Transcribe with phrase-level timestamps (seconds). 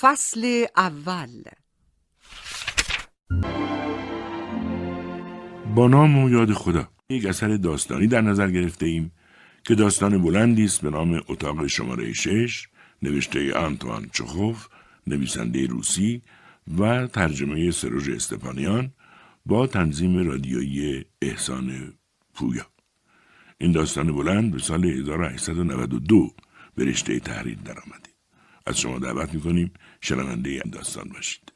[0.00, 1.42] فصل اول.
[5.74, 9.12] با نام و یاد خدا یک اثر داستانی در نظر گرفته ایم
[9.64, 12.68] که داستان بلندی است به نام اتاق شماره شش
[13.02, 14.66] نوشته آنتوان چخوف
[15.06, 16.22] نویسنده روسی
[16.78, 18.92] و ترجمه سروژ استپانیان
[19.46, 21.92] با تنظیم رادیویی احسان
[22.34, 22.66] پویا.
[23.58, 26.30] این داستان بلند به سال 1892
[26.74, 27.58] به رشته تحریر
[28.66, 29.70] از شما دعوت می‌کنیم
[30.00, 31.52] شنونده این داستان باشید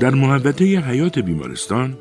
[0.00, 1.98] در محبته حیات بیمارستان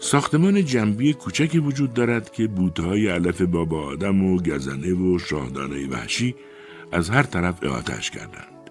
[0.00, 6.34] ساختمان جنبی کوچکی وجود دارد که بوتهای علف بابا آدم و گزنه و شاهدانه وحشی
[6.92, 8.70] از هر طرف احاتش کردند.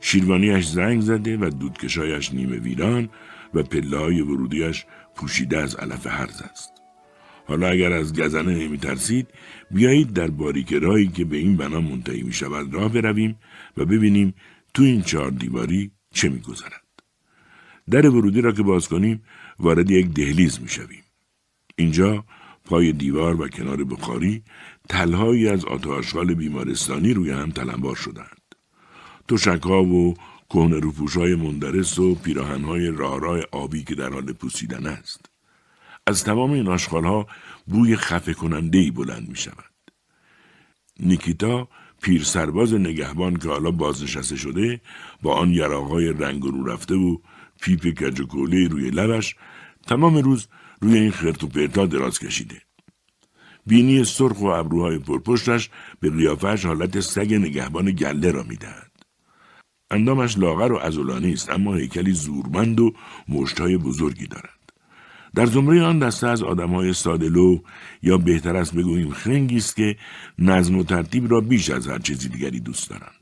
[0.00, 3.08] شیروانیش زنگ زده و دودکشایش نیمه ویران
[3.54, 6.77] و پله های ورودیش پوشیده از علف هرز است.
[7.48, 9.26] حالا اگر از گزنه نمی ترسید
[9.70, 13.38] بیایید در باریک راهی که به این بنا منتهی می شود راه برویم
[13.76, 14.34] و ببینیم
[14.74, 16.82] تو این چهار دیواری چه می گذرد.
[17.90, 19.22] در ورودی را که باز کنیم
[19.58, 21.02] وارد یک دهلیز می شویم.
[21.76, 22.24] اینجا
[22.64, 24.42] پای دیوار و کنار بخاری
[24.88, 28.54] تلهایی از آتاشغال بیمارستانی روی هم تلمبار شدند.
[29.28, 30.14] تشکها و
[30.50, 35.27] کهنه روپوش های مندرس و پیراهن های راه آبی که در حال پوسیدن است.
[36.08, 37.26] از تمام این ها
[37.66, 39.64] بوی خفه کننده ای بلند می شود.
[41.00, 41.68] نیکیتا
[42.02, 44.80] پیر سرباز نگهبان که حالا بازنشسته شده
[45.22, 47.18] با آن یراقهای رنگ رو رفته و
[47.60, 48.20] پیپ کج
[48.70, 49.36] روی لبش
[49.86, 50.48] تمام روز
[50.80, 52.62] روی این خرت و پرتا دراز کشیده.
[53.66, 58.92] بینی سرخ و ابروهای پرپشتش به قیافش حالت سگ نگهبان گله را می‌دهد.
[59.90, 62.94] اندامش لاغر و ازولانی است اما هیکلی زورمند و
[63.28, 64.57] مشتهای بزرگی دارد.
[65.34, 67.58] در زمره آن دسته از آدمهای سادلو
[68.02, 69.96] یا بهتر است بگوییم خنگی است که
[70.38, 73.14] نظم و ترتیب را بیش از هر چیزی دیگری دوست دارند.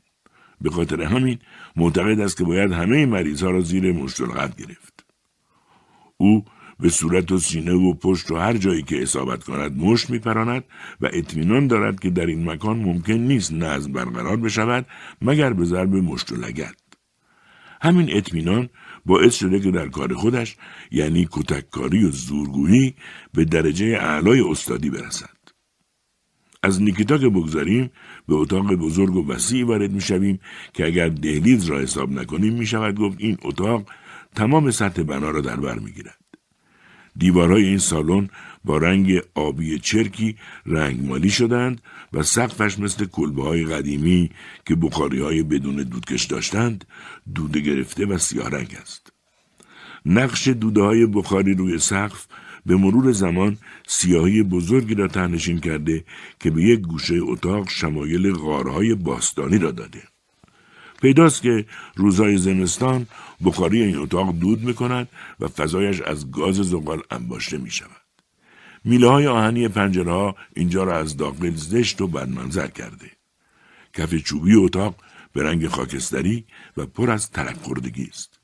[0.61, 1.39] به خاطر همین
[1.77, 5.07] معتقد است که باید همه مریض ها را زیر مشتلقت گرفت.
[6.17, 6.45] او
[6.81, 10.65] به صورت و سینه و پشت و هر جایی که اصابت کند مشت میپراند
[11.01, 14.87] و اطمینان دارد که در این مکان ممکن نیست نظم برقرار بشود
[15.23, 16.75] مگر به ضرب مشت و لگت.
[17.83, 18.69] همین اطمینان
[19.07, 20.57] باعث شده که در کار خودش
[20.91, 22.95] یعنی کتککاری و زورگویی
[23.35, 25.37] به درجه اعلای استادی برسد.
[26.63, 27.91] از نیکیتا که بگذاریم
[28.29, 30.41] به اتاق بزرگ و وسیعی وارد می‌شویم
[30.75, 33.91] که اگر دهلیز را حساب نکنیم می شود گفت این اتاق
[34.35, 36.26] تمام سطح بنا را در بر می‌گیرد.
[37.19, 38.29] دیوارهای این سالن
[38.65, 41.81] با رنگ آبی چرکی رنگمالی شدند
[42.13, 44.31] و سقفش مثل کلبه های قدیمی
[44.67, 46.85] که بخاری های بدون دودکش داشتند
[47.35, 49.13] دوده گرفته و سیاه رنگ است.
[50.07, 52.27] نقش دوده های بخاری روی سقف
[52.67, 56.05] به مرور زمان سیاهی بزرگی را تنشین کرده
[56.41, 60.03] که به یک گوشه اتاق شمایل غارهای باستانی را داده.
[61.03, 63.07] پیداست که روزهای زمستان
[63.45, 65.09] بخاری این اتاق دود می کند
[65.41, 67.91] و فضایش از گاز زغال انباشته می شود.
[68.85, 73.11] میله های آهنی پنجره ها اینجا را از داخل زشت و بدمنظر کرده.
[73.93, 74.95] کف چوبی اتاق
[75.33, 76.45] به رنگ خاکستری
[76.77, 77.59] و پر از ترک
[78.09, 78.41] است.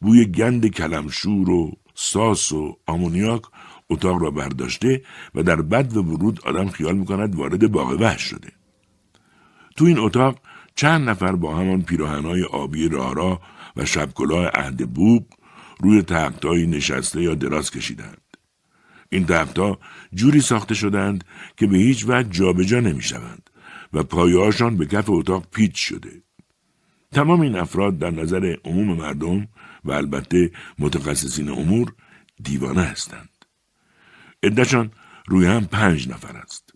[0.00, 3.42] بوی گند کلمشور و ساس و آمونیاک
[3.90, 5.02] اتاق را برداشته
[5.34, 8.52] و در بد و ورود آدم خیال می‌کند وارد باغ وحش شده.
[9.76, 10.38] تو این اتاق
[10.76, 13.40] چند نفر با همان پیراهنهای آبی رارا
[13.76, 15.26] و شبکلاه عهد بوب
[15.80, 18.20] روی تختهایی نشسته یا دراز کشیدند.
[19.08, 19.78] این تختها
[20.14, 21.24] جوری ساخته شدند
[21.56, 23.50] که به هیچ وجه جابجا نمی‌شوند
[23.92, 26.22] و پایه‌هاشان به کف اتاق پیچ شده.
[27.12, 29.48] تمام این افراد در نظر عموم مردم
[29.84, 31.92] و البته متخصصین امور
[32.42, 33.28] دیوانه هستند.
[34.42, 34.90] عدهشان
[35.26, 36.74] روی هم پنج نفر است.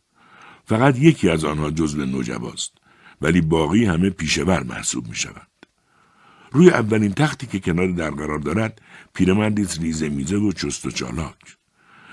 [0.65, 2.80] فقط یکی از آنها جزو نوجباست
[3.23, 5.47] ولی باقی همه پیشور محسوب می شوند.
[6.53, 8.81] روی اولین تختی که کنار در قرار دارد
[9.15, 11.37] پیرمردی ریزه میزه و چست و چالاک.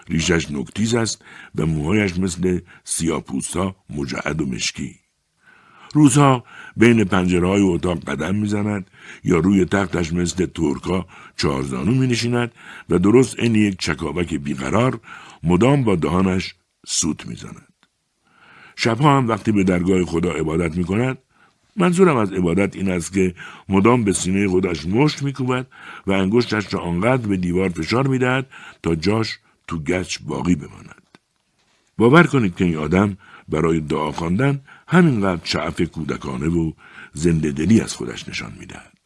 [0.09, 1.25] ریشش نکتیز است
[1.55, 4.95] و موهایش مثل سیاپوستا مجعد و مشکی.
[5.93, 6.43] روزها
[6.77, 8.89] بین پنجره های اتاق قدم می‌زند
[9.23, 11.05] یا روی تختش مثل ترکا
[11.37, 12.51] چارزانو می نشیند
[12.89, 14.99] و درست این یک چکاوک بیقرار
[15.43, 16.55] مدام با دهانش
[16.87, 17.66] سوت می‌زند.
[18.79, 21.17] شبها هم وقتی به درگاه خدا عبادت می کند
[21.75, 23.35] منظورم از عبادت این است که
[23.69, 25.67] مدام به سینه خودش مشت میکوبد
[26.07, 28.47] و انگشتش را آنقدر به دیوار فشار می‌دهد
[28.83, 29.37] تا جاش
[29.67, 31.17] تو گچ باقی بماند.
[31.97, 33.17] باور کنید که این آدم
[33.49, 36.71] برای دعا خواندن همینقدر شعف کودکانه و
[37.13, 38.97] زنده دلی از خودش نشان می‌دهد.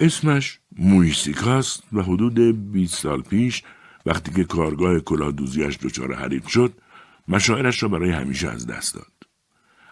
[0.00, 3.62] اسمش مویسیکاست و حدود 20 سال پیش
[4.06, 6.72] وقتی که کارگاه کلاهدوزیش دچار حریف شد
[7.28, 9.12] مشاعرش را برای همیشه از دست داد.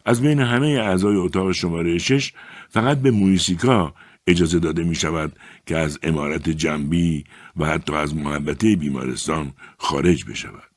[0.04, 2.32] از بین همه اعضای اتاق شماره شش
[2.68, 3.94] فقط به مویسیکا
[4.26, 5.36] اجازه داده می شود
[5.66, 7.24] که از امارت جنبی
[7.56, 10.70] و حتی از محبته بیمارستان خارج بشود.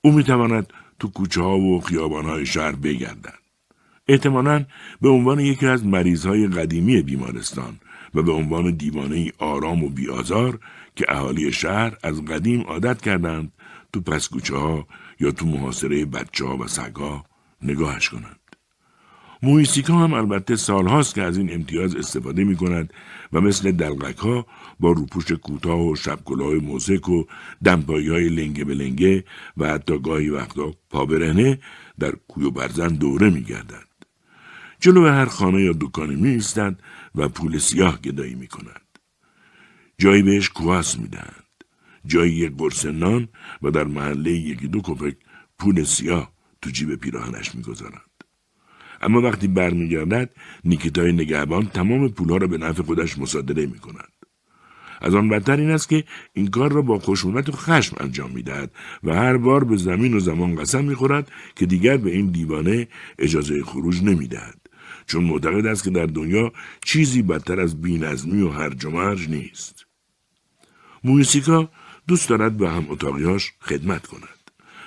[0.00, 3.38] او می تواند تو کوچه ها و خیابان های شهر بگردد.
[4.08, 4.64] احتمالا
[5.00, 7.80] به عنوان یکی از مریض های قدیمی بیمارستان
[8.14, 10.58] و به عنوان دیوانه آرام و بیازار
[10.98, 13.52] که اهالی شهر از قدیم عادت کردند
[13.92, 14.86] تو پسکوچه ها
[15.20, 17.24] یا تو محاصره بچه ها و سگا
[17.62, 18.40] نگاهش کنند.
[19.42, 22.92] مویسیکا هم البته سالهاست که از این امتیاز استفاده می کند
[23.32, 24.46] و مثل دلغک ها
[24.80, 27.24] با روپوش کوتاه و شبکلاه موزک و
[27.64, 29.24] دمپایی های لنگه به لنگه
[29.56, 31.58] و حتی گاهی وقتا پابرهنه
[31.98, 33.88] در کوی و برزن دوره می گردند.
[34.80, 36.42] جلو هر خانه یا دکانی می
[37.14, 38.87] و پول سیاه گدایی می کند.
[40.00, 41.44] جایی بهش کواس می دهند.
[42.06, 43.28] جایی یک قرص نان
[43.62, 45.16] و در محله یکی دو کپک
[45.58, 48.24] پول سیاه تو جیب پیراهنش می‌گذارند
[49.02, 50.30] اما وقتی برمیگردد
[50.64, 54.12] نیکیتای نگهبان تمام پولها را به نفع خودش مصادره می کند.
[55.00, 58.70] از آن بدتر این است که این کار را با خشونت و خشم انجام می‌دهد
[59.04, 63.62] و هر بار به زمین و زمان قسم می‌خورد که دیگر به این دیوانه اجازه
[63.62, 64.60] خروج نمی‌دهد
[65.06, 66.52] چون معتقد است که در دنیا
[66.84, 69.87] چیزی بدتر از بینظمی و هرج و مرج نیست
[71.08, 71.68] موسیقا
[72.08, 74.38] دوست دارد به هم اتاقیاش خدمت کند.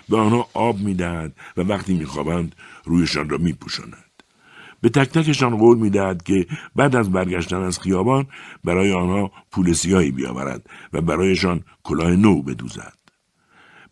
[0.10, 4.12] به آنها آب می‌دهد و وقتی میخوابند رویشان را میپوشاند.
[4.82, 8.28] به تک تکشان قول می‌دهد که بعد از برگشتن از خیابان
[8.64, 12.94] برای آنها پول سیاهی بیاورد و برایشان کلاه نو بدوزد.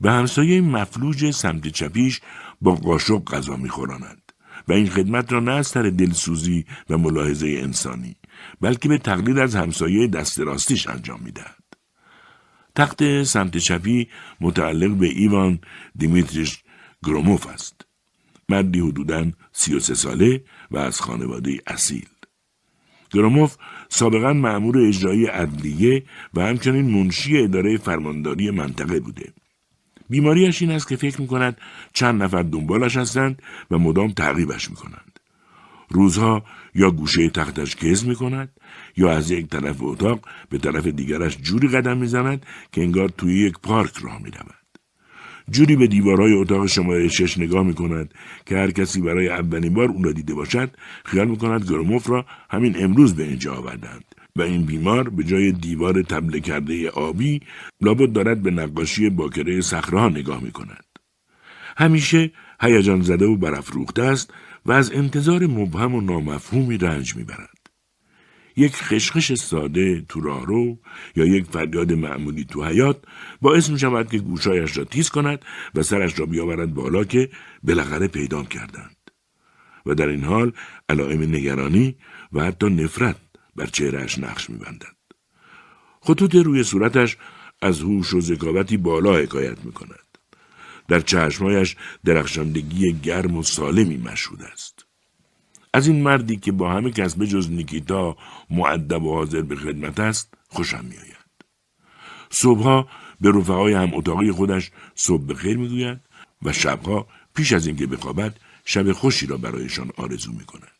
[0.01, 2.21] به همسایه مفلوج سمت چپیش
[2.61, 4.21] با قاشق غذا میخوراند
[4.67, 8.15] و این خدمت را نه از سر دلسوزی و ملاحظه انسانی
[8.61, 11.58] بلکه به تقلید از همسایه دست راستیش انجام می‌دهد.
[12.75, 14.07] تخت سمت چپی
[14.41, 15.59] متعلق به ایوان
[15.95, 16.63] دیمیتریش
[17.03, 17.85] گروموف است.
[18.49, 22.07] مردی حدوداً سی و سه ساله و از خانواده اصیل.
[23.11, 23.55] گروموف
[23.89, 29.33] سابقا معمور اجرایی عدلیه و همچنین منشی اداره فرمانداری منطقه بوده.
[30.09, 31.57] بیماریش این است که فکر می کند
[31.93, 33.41] چند نفر دنبالش هستند
[33.71, 35.19] و مدام تعقیبش می کنند.
[35.89, 36.43] روزها
[36.75, 38.49] یا گوشه تختش کز می کند
[38.99, 40.19] یا از یک طرف اتاق
[40.49, 44.55] به طرف دیگرش جوری قدم می‌زند که انگار توی یک پارک راه می رود.
[45.51, 48.13] جوری به دیوارهای اتاق شماره شش نگاه می کند
[48.45, 50.69] که هر کسی برای اولین بار اون را دیده باشد
[51.05, 54.05] خیال می کند گروموف را همین امروز به اینجا آوردند
[54.35, 57.41] و این بیمار به جای دیوار تبله کرده آبی
[57.81, 60.85] لابد دارد به نقاشی باکره صخره نگاه می کند.
[61.77, 62.31] همیشه
[62.61, 64.33] هیجان زده و برافروخته است
[64.65, 67.58] و از انتظار مبهم و نامفهومی رنج می‌برد.
[68.59, 70.77] یک خشخش ساده تو راهرو
[71.15, 72.97] یا یک فریاد معمولی تو حیات
[73.41, 75.45] باعث می شود که گوشایش را تیز کند
[75.75, 77.29] و سرش را بیاورد بالا که
[77.63, 78.95] بالاخره پیدا کردند.
[79.85, 80.51] و در این حال
[80.89, 81.95] علائم نگرانی
[82.33, 83.15] و حتی نفرت
[83.55, 84.95] بر چهرهش نقش میبندد.
[86.01, 87.17] خطوط روی صورتش
[87.61, 90.17] از هوش و ذکاوتی بالا حکایت می کند.
[90.87, 91.75] در چشمایش
[92.05, 94.78] درخشندگی گرم و سالمی مشهود است.
[95.73, 98.17] از این مردی که با همه کس به جز نیکیتا
[98.49, 101.19] معدب و حاضر به خدمت است خوشم میآید
[102.29, 102.87] صبحها
[103.21, 105.99] به رفقای هم اتاقی خودش صبح بخیر می‌گوید
[106.41, 110.71] و شبها پیش از اینکه بخوابد شب خوشی را برایشان آرزو می کند.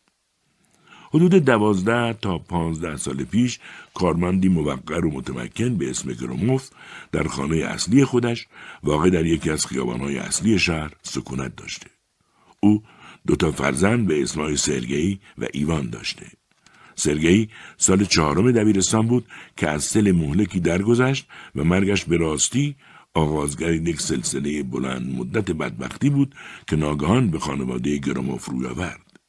[1.14, 3.60] حدود دوازده تا پانزده سال پیش
[3.94, 6.70] کارمندی موقر و متمکن به اسم گروموف
[7.12, 8.48] در خانه اصلی خودش
[8.84, 11.88] واقع در یکی از خیابانهای اصلی شهر سکونت داشته.
[12.60, 12.84] او
[13.28, 16.26] دو تا فرزند به اسمای سرگئی و ایوان داشته.
[16.96, 19.26] سرگئی سال چهارم دبیرستان بود
[19.58, 22.76] که از سل مهلکی درگذشت و مرگش به راستی
[23.14, 26.36] آغازگر یک سلسله بلند مدت بدبختی بود
[26.68, 29.20] که ناگهان به خانواده گراموف روی آورد.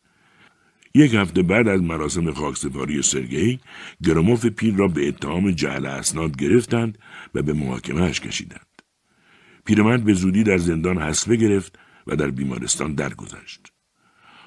[0.95, 3.59] یک هفته بعد از مراسم خاکسپاری سرگئی
[4.05, 6.99] گراموف پیر را به اتهام جعل اسناد گرفتند
[7.35, 8.67] و به محاکمهش کشیدند.
[9.65, 13.70] پیرمرد به زودی در زندان حسبه گرفت و در بیمارستان درگذشت.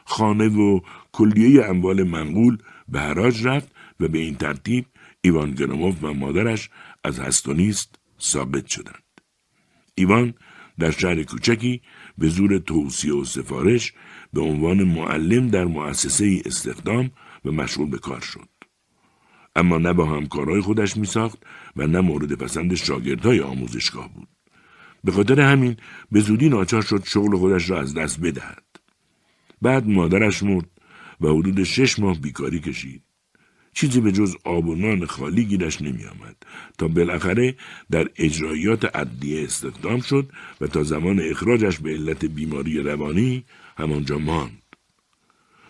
[0.06, 0.80] خانه و
[1.12, 2.58] کلیه اموال منقول
[2.90, 4.86] به حراج رفت و به این ترتیب
[5.22, 6.70] ایوان گراموف و مادرش
[7.04, 9.04] از هست نیست ثابت شدند.
[9.96, 10.34] ایوان
[10.80, 11.82] در شهر کوچکی
[12.18, 13.94] به زور توصیه و سفارش
[14.34, 17.12] به عنوان معلم در مؤسسه استخدام
[17.46, 18.50] و مشغول به کار شد.
[19.56, 21.38] اما نه با همکارای خودش می ساخت
[21.76, 24.28] و نه مورد پسند شاگردهای آموزشگاه بود.
[25.04, 25.78] به خاطر همین
[26.12, 28.63] به زودی ناچار شد شغل خودش را از دست بدهد.
[29.64, 30.70] بعد مادرش مرد
[31.22, 33.02] و حدود شش ماه بیکاری کشید.
[33.74, 36.36] چیزی به جز آب و نان خالی گیرش نمی آمد
[36.78, 37.56] تا بالاخره
[37.92, 40.30] در اجرایات عدلیه استخدام شد
[40.62, 43.44] و تا زمان اخراجش به علت بیماری روانی
[43.78, 44.62] همانجا ماند.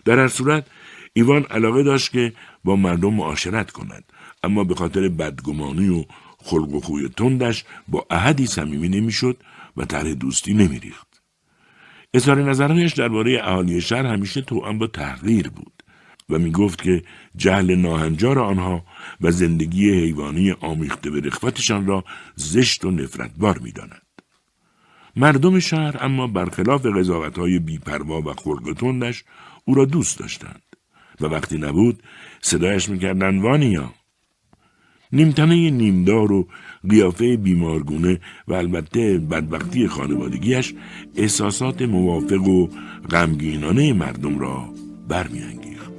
[0.04, 0.66] در هر صورت
[1.12, 2.32] ایوان علاقه داشت که
[2.64, 4.04] با مردم معاشرت کند
[4.42, 6.04] اما به خاطر بدگمانی و
[6.38, 9.36] خلق و خوی تندش با احدی صمیمی نمی‌شد
[9.76, 11.13] و طرح دوستی نمیریخت
[12.14, 15.82] اظهار نظرهایش درباره اهالی شهر همیشه توأم با تغییر بود
[16.30, 17.02] و می گفت که
[17.36, 18.84] جهل ناهنجار آنها
[19.20, 22.04] و زندگی حیوانی آمیخته به رخوتشان را
[22.36, 24.02] زشت و نفرتبار می داند.
[25.16, 29.24] مردم شهر اما برخلاف قضاوت های بیپروا و خلق تندش
[29.64, 30.62] او را دوست داشتند
[31.20, 32.02] و وقتی نبود
[32.40, 33.94] صدایش می‌کردند وانیا
[35.12, 36.48] نیمتنه نیمدار و
[36.90, 40.74] قیافه بیمارگونه و البته بدبختی خانوادگیش
[41.16, 42.68] احساسات موافق و
[43.10, 44.68] غمگینانه مردم را
[45.08, 45.92] برمیانگیخت.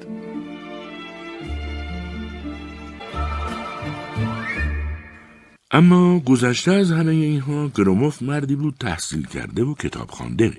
[5.72, 10.54] اما گذشته از همه اینها گروموف مردی بود تحصیل کرده و کتاب خوانده.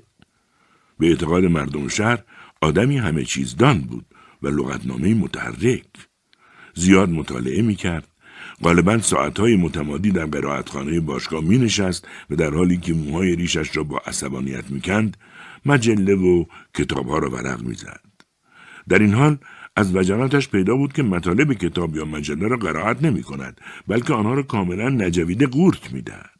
[0.99, 2.23] به اعتقاد مردم شهر
[2.61, 4.05] آدمی همه چیزدان بود
[4.41, 5.85] و لغتنامه متحرک.
[6.75, 8.07] زیاد مطالعه می کرد
[8.63, 13.83] غالبا ساعتهای متمادی در قرائتخانه باشگاه می نشست و در حالی که موهای ریشش را
[13.83, 15.17] با عصبانیت می کند
[15.65, 18.01] مجله و کتابها را ورق می زد.
[18.89, 19.37] در این حال
[19.75, 24.33] از وجناتش پیدا بود که مطالب کتاب یا مجله را قرائت نمی کند بلکه آنها
[24.33, 26.37] را کاملا نجویده قورت می دهد.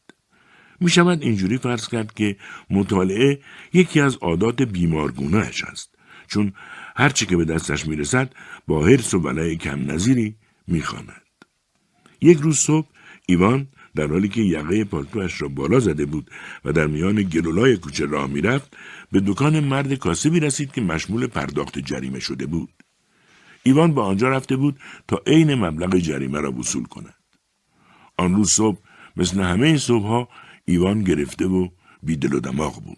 [0.79, 2.35] می شود اینجوری فرض کرد که
[2.69, 3.39] مطالعه
[3.73, 5.95] یکی از عادات بیمارگونهش است
[6.27, 6.53] چون
[6.95, 8.33] هرچی که به دستش می رسد
[8.67, 10.35] با حرس و ولای کم نظیری
[10.67, 10.81] می
[12.21, 12.87] یک روز صبح
[13.25, 16.31] ایوان در حالی که یقه پالتوش را بالا زده بود
[16.65, 18.77] و در میان گلولای کوچه راه می‌رفت
[19.11, 22.69] به دکان مرد کاسبی رسید که مشمول پرداخت جریمه شده بود.
[23.63, 27.15] ایوان با آنجا رفته بود تا عین مبلغ جریمه را وصول کند.
[28.17, 28.77] آن روز صبح
[29.17, 30.29] مثل همه صبحها
[30.65, 31.69] ایوان گرفته و
[32.03, 32.97] بیدل و دماغ بود.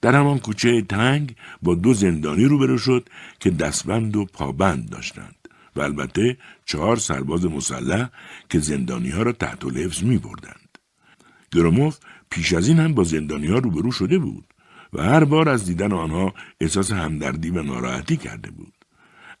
[0.00, 3.08] در همان کوچه تنگ با دو زندانی روبرو شد
[3.40, 5.41] که دستبند و پابند داشتند.
[5.76, 8.10] و البته چهار سرباز مسلح
[8.48, 10.78] که زندانی ها را تحت الحفظ می بردند.
[11.52, 11.98] گروموف
[12.30, 14.44] پیش از این هم با زندانی ها روبرو شده بود
[14.92, 18.74] و هر بار از دیدن آنها احساس همدردی و ناراحتی کرده بود.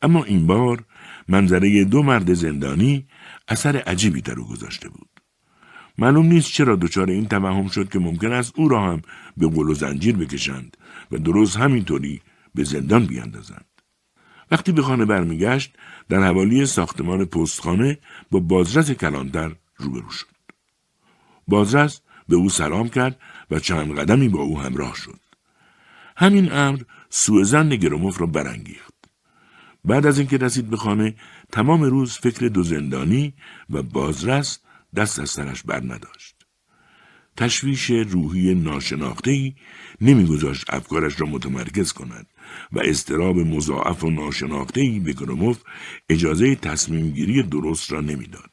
[0.02, 0.84] اما این بار
[1.28, 3.06] منظره دو مرد زندانی
[3.48, 5.08] اثر عجیبی در او گذاشته بود.
[5.98, 9.02] معلوم نیست چرا دچار این توهم شد که ممکن است او را هم
[9.36, 10.76] به قل و زنجیر بکشند
[11.12, 12.20] و درست همینطوری
[12.54, 13.71] به زندان بیاندازند.
[14.52, 15.74] وقتی به خانه برمیگشت
[16.08, 17.98] در حوالی ساختمان پستخانه
[18.30, 20.26] با بازرس کلانتر روبرو شد.
[21.48, 25.20] بازرس به او سلام کرد و چند قدمی با او همراه شد.
[26.16, 28.94] همین امر سوء گروموف را برانگیخت.
[29.84, 31.14] بعد از اینکه رسید به خانه
[31.52, 33.34] تمام روز فکر دو زندانی
[33.70, 34.58] و بازرس
[34.96, 36.36] دست از سرش بر نداشت.
[37.36, 39.56] تشویش روحی ناشناختهی
[40.00, 42.26] نمیگذاشت افکارش را متمرکز کند
[42.72, 45.58] و استراب مضاعف و ناشناختهی به گروموف
[46.08, 48.50] اجازه تصمیم گیری درست را نمی‌داد.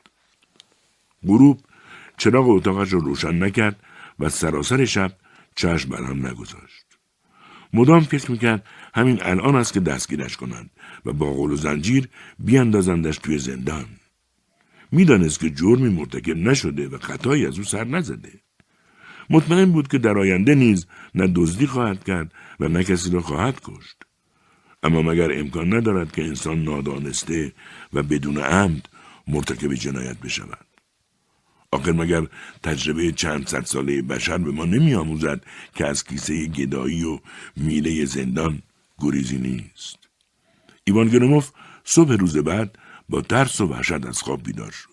[1.28, 1.62] غروب
[2.18, 3.84] چراغ اتاقش را روشن نکرد
[4.20, 5.12] و سراسر شب
[5.56, 6.86] چشم بر هم نگذاشت.
[7.74, 10.70] مدام فکر می‌کرد همین الان است که دستگیرش کنند
[11.06, 13.86] و با قول و زنجیر بیاندازندش توی زندان.
[14.92, 18.32] می‌دانست که جرمی مرتکب نشده و خطایی از او سر نزده.
[19.30, 23.60] مطمئن بود که در آینده نیز نه دزدی خواهد کرد و نه کسی را خواهد
[23.64, 23.98] کشت.
[24.84, 27.54] اما مگر امکان ندارد که انسان نادانسته
[27.94, 28.90] و بدون عمد
[29.28, 30.66] مرتکب جنایت بشود؟
[31.72, 32.28] آخر مگر
[32.64, 37.20] تجربه چند صد ساله بشر به ما نمی آموزد که از کیسه گدایی و
[37.58, 38.62] میله زندان
[39.00, 39.98] گریزی نیست؟
[40.84, 41.52] ایوان گرموف
[41.84, 42.78] صبح روز بعد
[43.10, 44.90] با ترس و وحشت از خواب بیدار شد.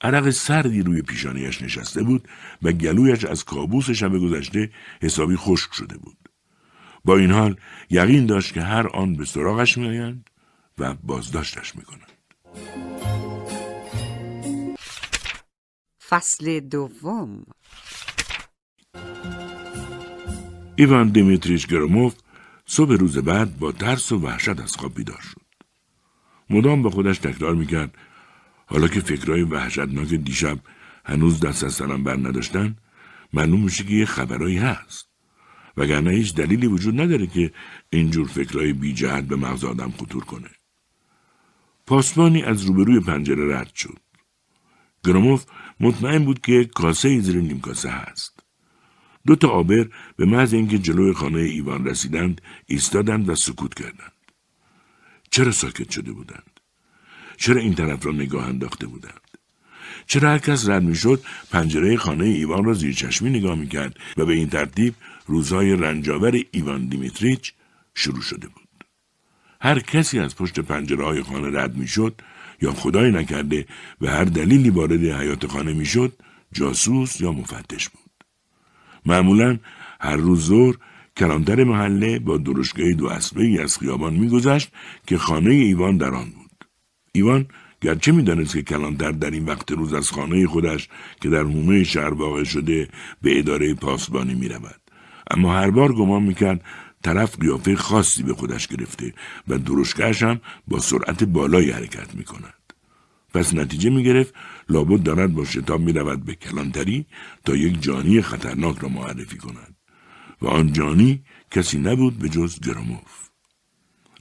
[0.00, 2.28] عرق سردی روی پیشانیش نشسته بود
[2.62, 4.70] و گلویش از کابوس شب گذشته
[5.02, 6.17] حسابی خشک شده بود.
[7.08, 7.56] با این حال
[7.90, 10.30] یقین داشت که هر آن به سراغش میآیند
[10.78, 12.12] و بازداشتش می‌کنند.
[16.08, 17.44] فصل دوم
[20.76, 22.14] ایوان دیمیتریش گروموف
[22.66, 25.42] صبح روز بعد با ترس و وحشت از خواب بیدار شد.
[26.50, 27.94] مدام به خودش تکرار می‌کرد
[28.66, 30.58] حالا که فکرهای وحشتناک دیشب
[31.04, 32.76] هنوز دست از سرم بر نداشتن
[33.32, 35.07] معلوم میشه که یه خبرایی هست
[35.78, 37.52] وگرنه هیچ دلیلی وجود نداره که
[37.90, 40.50] اینجور فکرهای بی جهت به مغز آدم خطور کنه.
[41.86, 43.98] پاسبانی از روبروی پنجره رد شد.
[45.04, 45.44] گروموف
[45.80, 48.42] مطمئن بود که کاسه زیر نیم کاسه هست.
[49.26, 54.12] دو تا آبر به محض اینکه جلوی خانه ایوان رسیدند ایستادند و سکوت کردند.
[55.30, 56.60] چرا ساکت شده بودند؟
[57.36, 59.17] چرا این طرف را نگاه انداخته بودند؟
[60.08, 64.32] چرا هر کس رد می‌شد پنجره خانه ایوان را زیر چشمی نگاه می‌کرد و به
[64.32, 64.94] این ترتیب
[65.26, 67.52] روزهای رنجاور ایوان دیمیتریچ
[67.94, 68.84] شروع شده بود.
[69.60, 72.20] هر کسی از پشت پنجره های خانه رد می‌شد
[72.62, 73.66] یا خدای نکرده
[74.00, 76.12] به هر دلیلی وارد حیات خانه می‌شد
[76.52, 78.10] جاسوس یا مفتش بود.
[79.06, 79.58] معمولا
[80.00, 80.74] هر روز ظهر
[81.16, 84.68] کلانتر محله با درشگاه دو اسبه از خیابان میگذشت
[85.06, 86.64] که خانه ایوان در آن بود.
[87.12, 87.46] ایوان
[87.80, 90.88] گرچه می‌دانست که کلانتر در این وقت روز از خانه خودش
[91.20, 92.88] که در حومه شهر واقع شده
[93.22, 94.80] به اداره پاسبانی می رود.
[95.30, 96.64] اما هر بار گمان می‌کرد
[97.02, 99.14] طرف قیافه خاصی به خودش گرفته
[99.48, 102.54] و درشکش هم با سرعت بالایی حرکت می کند.
[103.34, 104.34] پس نتیجه می گرفت
[104.68, 107.06] لابد دارد با شتاب می رود به کلانتری
[107.44, 109.76] تا یک جانی خطرناک را معرفی کند.
[110.42, 113.28] و آن جانی کسی نبود به جز گراموف.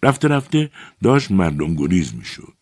[0.04, 0.72] رفته رفته
[1.04, 2.57] داشت مردم گریز می شد.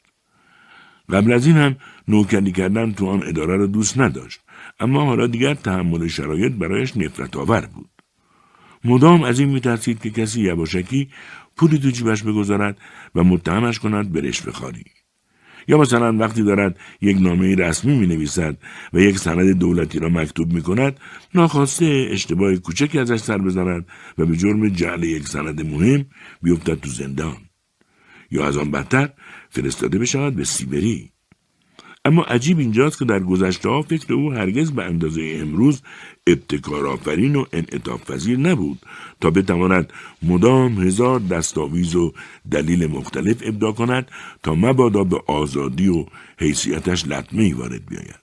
[1.09, 1.75] قبل از این هم
[2.07, 4.39] نوکری کردن تو آن اداره را دوست نداشت
[4.79, 7.89] اما حالا دیگر تحمل شرایط برایش نفرت آور بود.
[8.85, 11.09] مدام از این میترسید که کسی یواشکی
[11.57, 12.77] پولی تو جیبش بگذارد
[13.15, 14.83] و متهمش کند به رشوه خاری.
[15.67, 18.57] یا مثلا وقتی دارد یک نامه رسمی می نویسد
[18.93, 20.99] و یک سند دولتی را مکتوب می کند
[21.33, 23.85] ناخواسته اشتباه کوچکی ازش سر بزند
[24.17, 26.05] و به جرم جعل یک سند مهم
[26.41, 27.37] بیفتد تو زندان
[28.31, 29.09] یا از آن بدتر
[29.55, 31.11] فرستاده بشود به سیبری.
[32.05, 35.81] اما عجیب اینجاست که در گذشته ها فکر او هرگز به اندازه امروز
[36.27, 38.79] ابتکار آفرین و انعطاف پذیر نبود
[39.21, 39.93] تا بتواند
[40.23, 42.13] مدام هزار دستاویز و
[42.51, 44.11] دلیل مختلف ابدا کند
[44.43, 46.05] تا مبادا به آزادی و
[46.39, 48.19] حیثیتش لطمه وارد بیاید.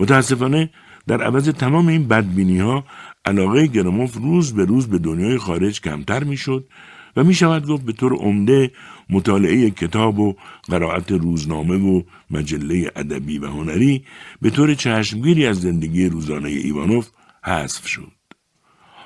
[0.00, 0.70] متاسفانه
[1.06, 2.84] در عوض تمام این بدبینی ها
[3.24, 6.68] علاقه گراموف روز به روز به دنیای خارج کمتر می‌شد
[7.16, 8.70] و می شود گفت به طور عمده
[9.10, 14.04] مطالعه کتاب و قرائت روزنامه و مجله ادبی و هنری
[14.42, 17.08] به طور چشمگیری از زندگی روزانه ایوانوف
[17.44, 18.12] حذف شد.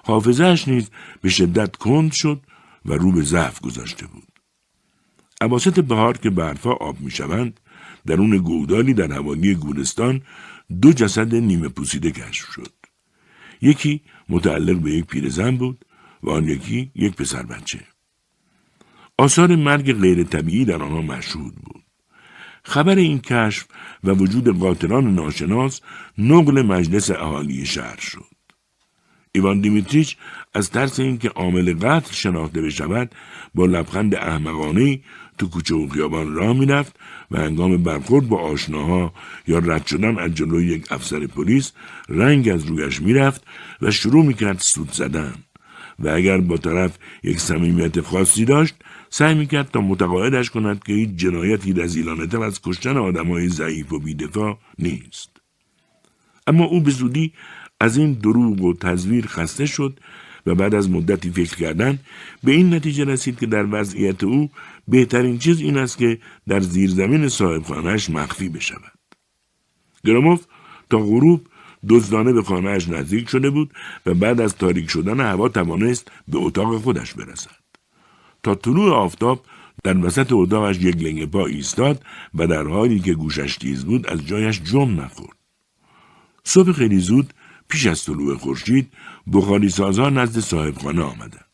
[0.04, 0.90] حافظهش نیز
[1.20, 2.40] به شدت کند شد
[2.84, 4.28] و رو به ضعف گذاشته بود.
[5.40, 7.60] عواسط بهار که برفا آب می شوند،
[8.06, 10.22] درون گودالی در حوالی گورستان
[10.82, 12.72] دو جسد نیمه پوسیده کشف شد.
[13.62, 15.84] یکی متعلق به یک پیرزن بود
[16.22, 17.78] و آن یکی یک پسر بچه.
[19.20, 21.82] آثار مرگ غیر طبیعی در آنها مشهود بود.
[22.62, 23.66] خبر این کشف
[24.04, 25.80] و وجود قاتلان ناشناس
[26.18, 28.24] نقل مجلس اهالی شهر شد.
[29.32, 30.16] ایوان دیمیتریچ
[30.54, 33.14] از ترس اینکه عامل قتل شناخته بشود
[33.54, 35.00] با لبخند احمقانه
[35.38, 36.96] تو کوچه و خیابان راه می‌رفت
[37.30, 39.12] و هنگام برخورد با آشناها
[39.46, 41.72] یا رد شدن از جلوی یک افسر پلیس
[42.08, 43.46] رنگ از رویش می‌رفت
[43.82, 45.34] و شروع می‌کرد سود زدن
[45.98, 48.74] و اگر با طرف یک صمیمیت خاصی داشت
[49.10, 53.98] سعی می‌کرد تا متقاعدش کند که هیچ جنایتی رزیلانه تر از کشتن آدمهای ضعیف و
[53.98, 55.30] بیدفاع نیست
[56.46, 57.32] اما او به زودی
[57.80, 60.00] از این دروغ و تزویر خسته شد
[60.46, 61.98] و بعد از مدتی فکر کردن
[62.44, 64.50] به این نتیجه رسید که در وضعیت او
[64.88, 66.18] بهترین چیز این است که
[66.48, 68.98] در زیرزمین صاحبخانهاش مخفی بشود.
[70.04, 70.46] گراموف
[70.90, 71.46] تا غروب
[71.88, 73.70] دزدانه به خانهاش نزدیک شده بود
[74.06, 77.57] و بعد از تاریک شدن هوا توانست به اتاق خودش برسد.
[78.42, 79.44] تا طلوع آفتاب
[79.84, 84.26] در وسط اتاقش یک لنگ پا ایستاد و در حالی که گوشش تیز بود از
[84.26, 85.36] جایش جم نخورد.
[86.44, 87.34] صبح خیلی زود
[87.68, 88.92] پیش از طلوع خورشید
[89.32, 91.44] بخاری سازها نزد صاحبخانه آمدند.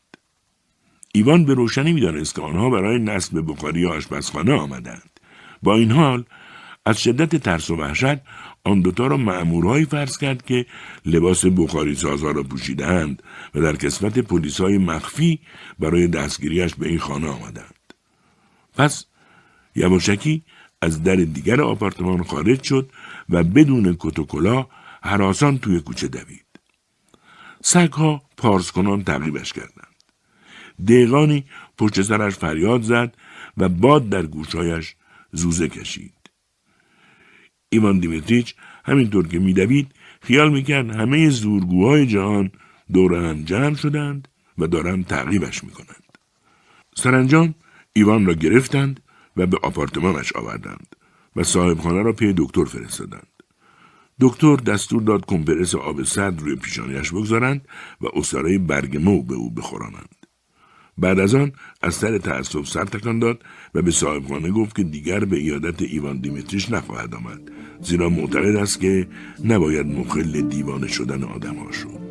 [1.13, 5.19] ایوان به روشنی می‌دانست که آنها برای نصب بخاری آشپزخانه آمدند.
[5.63, 6.23] با این حال
[6.85, 8.17] از شدت ترس و وحشت
[8.63, 10.65] آن دوتا را معمورهایی فرض کرد که
[11.05, 13.23] لباس بخاری سازها را پوشیدهاند
[13.55, 15.39] و در کسفت پلیس های مخفی
[15.79, 17.93] برای دستگیریش به این خانه آمدند.
[18.77, 19.05] پس
[19.75, 20.43] یواشکی
[20.81, 22.89] از در دیگر آپارتمان خارج شد
[23.29, 24.67] و بدون کتوکلا
[25.01, 26.45] حراسان توی کوچه دوید.
[27.63, 29.95] سگها پارس کنان تعقیبش کردند.
[30.83, 31.45] دقیقانی
[31.77, 33.15] پشت سرش فریاد زد
[33.57, 34.95] و باد در گوشهایش
[35.31, 36.14] زوزه کشید.
[37.69, 42.51] ایوان دیمیتریچ همینطور که میدوید خیال می‌کرد همه زورگوهای جهان
[42.93, 46.17] دور هم جمع شدند و دارند تعقیبش می‌کنند.
[46.95, 47.55] سرانجام
[47.93, 48.99] ایوان را گرفتند
[49.37, 50.95] و به آپارتمانش آوردند
[51.35, 53.27] و صاحبخانه را پی دکتر فرستادند.
[54.19, 57.67] دکتر دستور داد کمپرس آب سرد روی پیشانیش بگذارند
[58.01, 60.15] و اصاره برگ مو به او بخورانند.
[60.97, 61.51] بعد از آن
[61.81, 63.43] از سر تأسف سر تکان داد
[63.75, 67.39] و به صاحبخانه گفت که دیگر به ایادت ایوان دیمیتریش نخواهد آمد.
[67.81, 69.07] زیرا معتقد است که
[69.43, 72.05] نباید مخل دیوانه شدن آدم ها شد.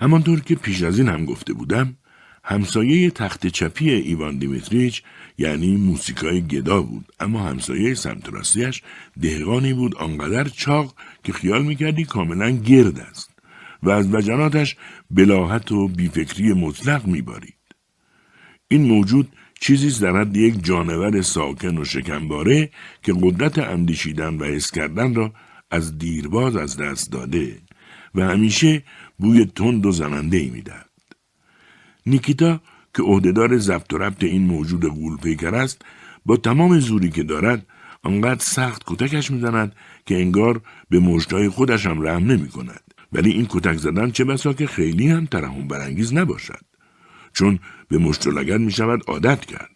[0.00, 1.96] همانطور که پیش از این هم گفته بودم
[2.44, 5.02] همسایه تخت چپی ایوان دیمیتریچ
[5.38, 7.12] یعنی موسیقای گدا بود.
[7.20, 8.82] اما همسایه سمت راستیش
[9.22, 9.96] دهقانی بود.
[9.96, 10.94] آنقدر چاق
[11.24, 13.37] که خیال می‌کردی کاملا گرد است.
[13.82, 14.76] و از وجناتش
[15.10, 17.54] بلاحت و بیفکری مطلق میبارید
[18.68, 19.28] این موجود
[19.60, 22.70] چیزی در حد یک جانور ساکن و شکمباره
[23.02, 25.32] که قدرت اندیشیدن و حس کردن را
[25.70, 27.58] از دیرباز از دست داده
[28.14, 28.82] و همیشه
[29.18, 30.88] بوی تند و زننده ای می‌دهد.
[32.06, 32.60] نیکیتا
[32.94, 35.82] که عهدهدار ضبط و ربط این موجود غول پیکر است
[36.26, 37.66] با تمام زوری که دارد
[38.02, 40.60] آنقدر سخت کتکش می‌زند که انگار
[40.90, 42.87] به مشتای خودش هم رحم نمی کند.
[43.12, 46.64] ولی این کتک زدن چه بسا که خیلی هم ترحم برانگیز نباشد.
[47.32, 49.70] چون به مشت و می شود عادت کرد.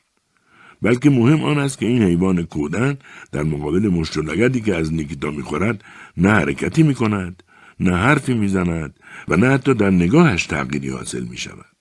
[0.82, 2.98] بلکه مهم آن است که این حیوان کودن
[3.32, 5.84] در مقابل مشت و که از نیکیتا می‌خورد
[6.16, 7.42] نه حرکتی می کند
[7.80, 11.76] نه حرفی می‌زند و نه حتی در نگاهش تغییری حاصل می شود.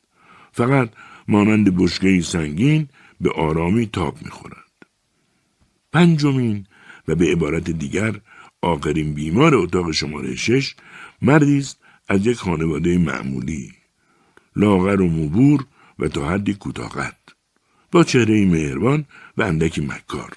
[0.52, 0.90] فقط
[1.28, 2.88] مانند بشکه سنگین
[3.22, 4.56] به آرامی تاب می‌خورد.
[5.94, 6.66] پنجمین
[7.08, 8.16] و به عبارت دیگر
[8.62, 10.76] آخرین بیمار اتاق شماره شش
[11.22, 11.80] مردی است
[12.10, 13.74] از یک خانواده معمولی
[14.56, 15.66] لاغر و مبور
[16.00, 17.18] و تا حدی کوتاهقد
[17.92, 19.06] با چهره مهربان
[19.38, 20.32] و اندکی مکار.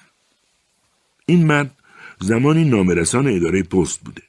[1.25, 1.77] این مرد
[2.19, 4.21] زمانی نامرسان اداره پست بوده.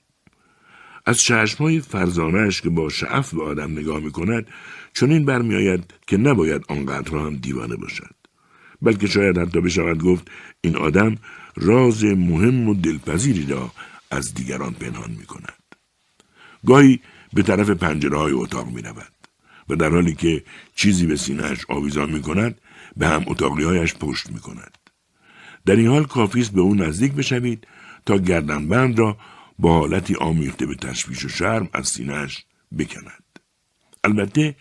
[1.06, 4.46] از چشمهای فرزانهش که با شعف به آدم نگاه می کند
[4.94, 8.14] چنین برمیآید که نباید آنقدر هم دیوانه باشد.
[8.82, 11.16] بلکه شاید حتی بشود گفت این آدم
[11.56, 13.72] راز مهم و دلپذیری را
[14.10, 15.55] از دیگران پنهان می کند.
[16.66, 17.00] گاهی
[17.32, 19.12] به طرف پنجره های اتاق می رود
[19.68, 22.60] و در حالی که چیزی به سینهش آویزان می کند
[22.96, 24.78] به هم اتاقیهایش پشت می کند.
[25.66, 27.66] در این حال کافی است به او نزدیک بشوید
[28.06, 29.16] تا گردنبند را
[29.58, 32.44] با حالتی آمیخته به تشویش و شرم از سینهش
[32.78, 33.24] بکند.
[34.04, 34.56] البته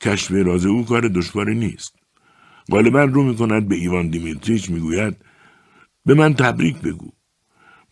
[0.00, 1.94] کشف راز او کار دشواری نیست.
[2.70, 5.16] غالبا رو می کند به ایوان دیمیتریچ می‌گوید
[6.06, 7.12] به من تبریک بگو.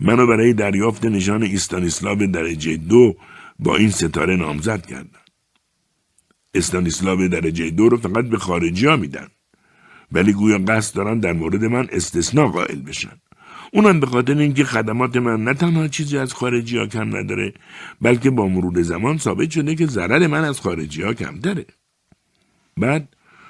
[0.00, 3.16] منو برای دریافت نشان ایستانیسلاو درجه دو
[3.58, 5.20] با این ستاره نامزد کردن.
[6.54, 9.28] استانیسلاو درجه دو رو فقط به خارجی ها میدن.
[10.12, 13.20] ولی گویا قصد دارن در مورد من استثناء قائل بشن.
[13.72, 17.52] اونم به خاطر اینکه خدمات من نه تنها چیزی از خارجی ها کم نداره
[18.00, 21.66] بلکه با مرور زمان ثابت شده که ضرر من از خارجی ها کمتره.
[22.76, 23.08] بعد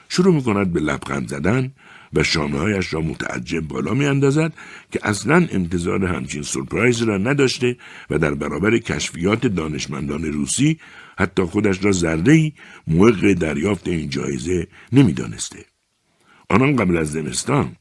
[0.08, 1.72] شروع می‌کند به لبخند زدن
[2.14, 4.53] و شانههایش را متعجب بالا می اندازد
[4.90, 7.77] که اصلا انتظار همچین سرپرایز را نداشته
[8.11, 10.79] و در برابر کشفیات دانشمندان روسی
[11.18, 12.53] حتی خودش را ذره
[12.87, 15.64] موقع دریافت این جایزه نمی‌دانسته.
[16.50, 17.77] آنان قبل از زمستان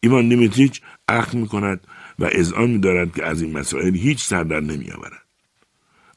[0.00, 1.80] ایوان دیمیتریچ عقد می کند
[2.18, 5.22] و اذعان می دارد که از این مسائل هیچ سر در نمی آورد.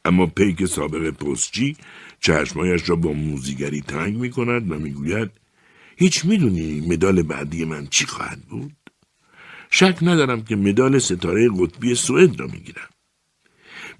[0.06, 1.78] اما پیک سابق پستچی
[2.20, 5.32] چشمایش را با موزیگری تنگ می کند و می گوید
[6.00, 8.74] هیچ می‌دونی مدال بعدی من چی خواهد بود؟
[9.70, 12.90] شک ندارم که مدال ستاره قطبی سوئد را می‌گیرم.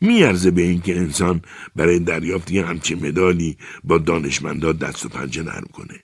[0.02, 1.42] میارزه به اینکه انسان
[1.76, 6.00] برای دریافت یه همچین مدالی با دانشمندا دست و پنجه نرم کنه.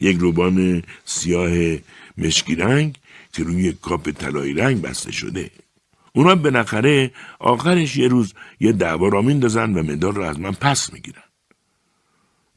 [0.00, 1.78] یک روبان سیاه
[2.18, 2.98] مشکی رنگ
[3.32, 5.50] که روی کاپ طلایی رنگ بسته شده.
[6.12, 10.92] اونا بالاخره آخرش یه روز یه دعوا را میندازن و مدال را از من پس
[10.92, 11.22] می‌گیرن.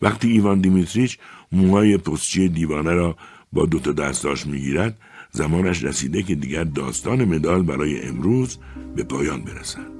[0.01, 1.17] وقتی ایوان دیمیتریچ
[1.55, 3.15] موهای پستچی دیوانه را
[3.53, 4.97] با دوتا دستاش می‌گیرد
[5.31, 8.57] زمانش رسیده که دیگر داستان مدال برای امروز
[8.95, 9.95] به پایان برسد.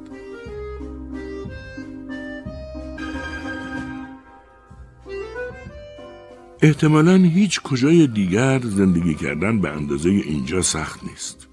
[6.61, 11.47] احتمالا هیچ کجای دیگر زندگی کردن به اندازه اینجا سخت نیست.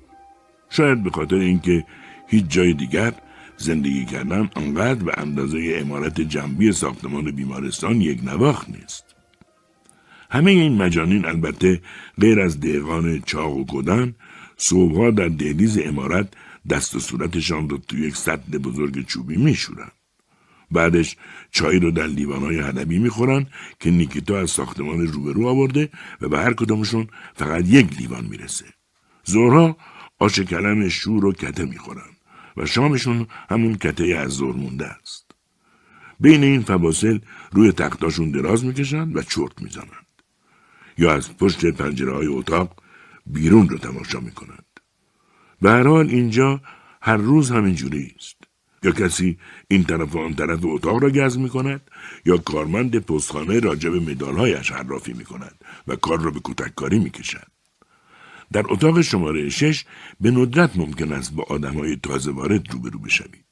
[0.70, 1.84] شاید به خاطر اینکه
[2.28, 3.12] هیچ جای دیگر
[3.56, 9.11] زندگی کردن آنقدر به اندازه امارت جنبی ساختمان بیمارستان یک نواخت نیست.
[10.32, 11.80] همه این مجانین البته
[12.20, 14.14] غیر از دهقان چاق و کدن
[14.56, 16.28] صبحها در دهلیز امارت
[16.70, 19.90] دست و صورتشان رو توی یک سطل بزرگ چوبی میشورن.
[20.70, 21.16] بعدش
[21.50, 23.46] چای رو در لیوانهای حلبی می‌خورن
[23.80, 25.88] که نیکیتا از ساختمان روبرو آورده
[26.20, 28.64] و به هر کدامشون فقط یک لیوان می‌رسه.
[29.24, 29.76] زورها
[30.18, 32.10] آش کلم شور و کته می‌خورن
[32.56, 35.30] و شامشون همون کته از زور مونده است.
[36.20, 37.18] بین این فواصل
[37.52, 40.01] روی تختاشون دراز می‌کشن و چرت می‌زنن.
[41.02, 42.82] یا از پشت پنجره های اتاق
[43.26, 44.66] بیرون رو تماشا می کنند.
[45.62, 46.60] به حال اینجا
[47.02, 48.36] هر روز همین جوری است.
[48.82, 49.38] یا کسی
[49.68, 51.80] این طرف و آن طرف اتاق را گز می کند
[52.26, 57.10] یا کارمند پستخانه راجع به مدالهایش حرافی می کند و کار را به کتککاری می
[57.10, 57.46] کشد.
[58.52, 59.84] در اتاق شماره شش
[60.20, 63.44] به ندرت ممکن است با آدم های تازه وارد روبرو بشوید.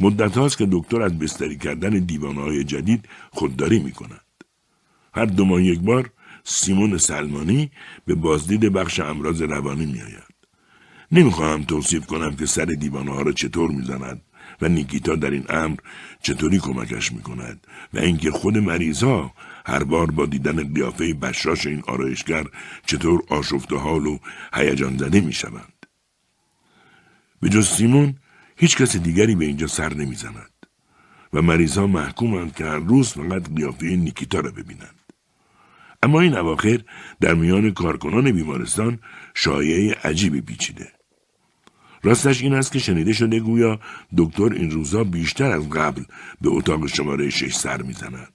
[0.00, 4.24] مدت هاست که دکتر از بستری کردن دیوانه های جدید خودداری می کند.
[5.14, 6.10] هر دو ماه یک بار
[6.50, 7.70] سیمون سلمانی
[8.06, 10.34] به بازدید بخش امراض روانی میآید.
[11.12, 14.22] نمی‌خواهم توصیف کنم که سر دیوانه ها را چطور می‌زند
[14.62, 15.76] و نیکیتا در این امر
[16.22, 19.34] چطوری کمکش می‌کند و اینکه خود مریض ها
[19.66, 22.44] هر بار با دیدن قیافه بشاش این آرایشگر
[22.86, 24.18] چطور آشفته حال و
[24.54, 25.86] هیجان زده می‌شوند.
[27.40, 28.14] به جز سیمون
[28.56, 30.66] هیچ کس دیگری به اینجا سر نمی‌زند
[31.32, 34.97] و مریض ها محکومند که هر روز فقط قیافه نیکیتا را ببینند.
[36.02, 36.80] اما این اواخر
[37.20, 38.98] در میان کارکنان بیمارستان
[39.34, 40.92] شایعه عجیبی پیچیده.
[42.02, 43.80] راستش این است که شنیده شده گویا
[44.16, 46.02] دکتر این روزا بیشتر از قبل
[46.40, 48.32] به اتاق شماره شش سر می‌زند.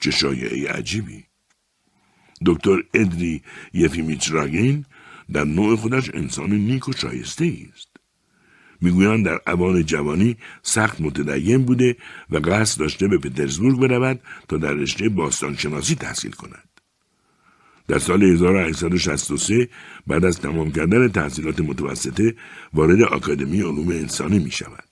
[0.00, 1.24] چه شایعه عجیبی.
[2.46, 4.84] دکتر ادری یفیمیچ راگین
[5.32, 7.87] در نوع خودش انسان نیک و شایسته است.
[8.80, 11.96] می‌گویند در اوان جوانی سخت متدین بوده
[12.30, 16.68] و قصد داشته به پترزبورگ برود تا در رشته باستانشناسی تحصیل کند.
[17.88, 19.68] در سال 1863
[20.06, 22.34] بعد از تمام کردن تحصیلات متوسطه
[22.74, 24.84] وارد آکادمی علوم انسانی می شود.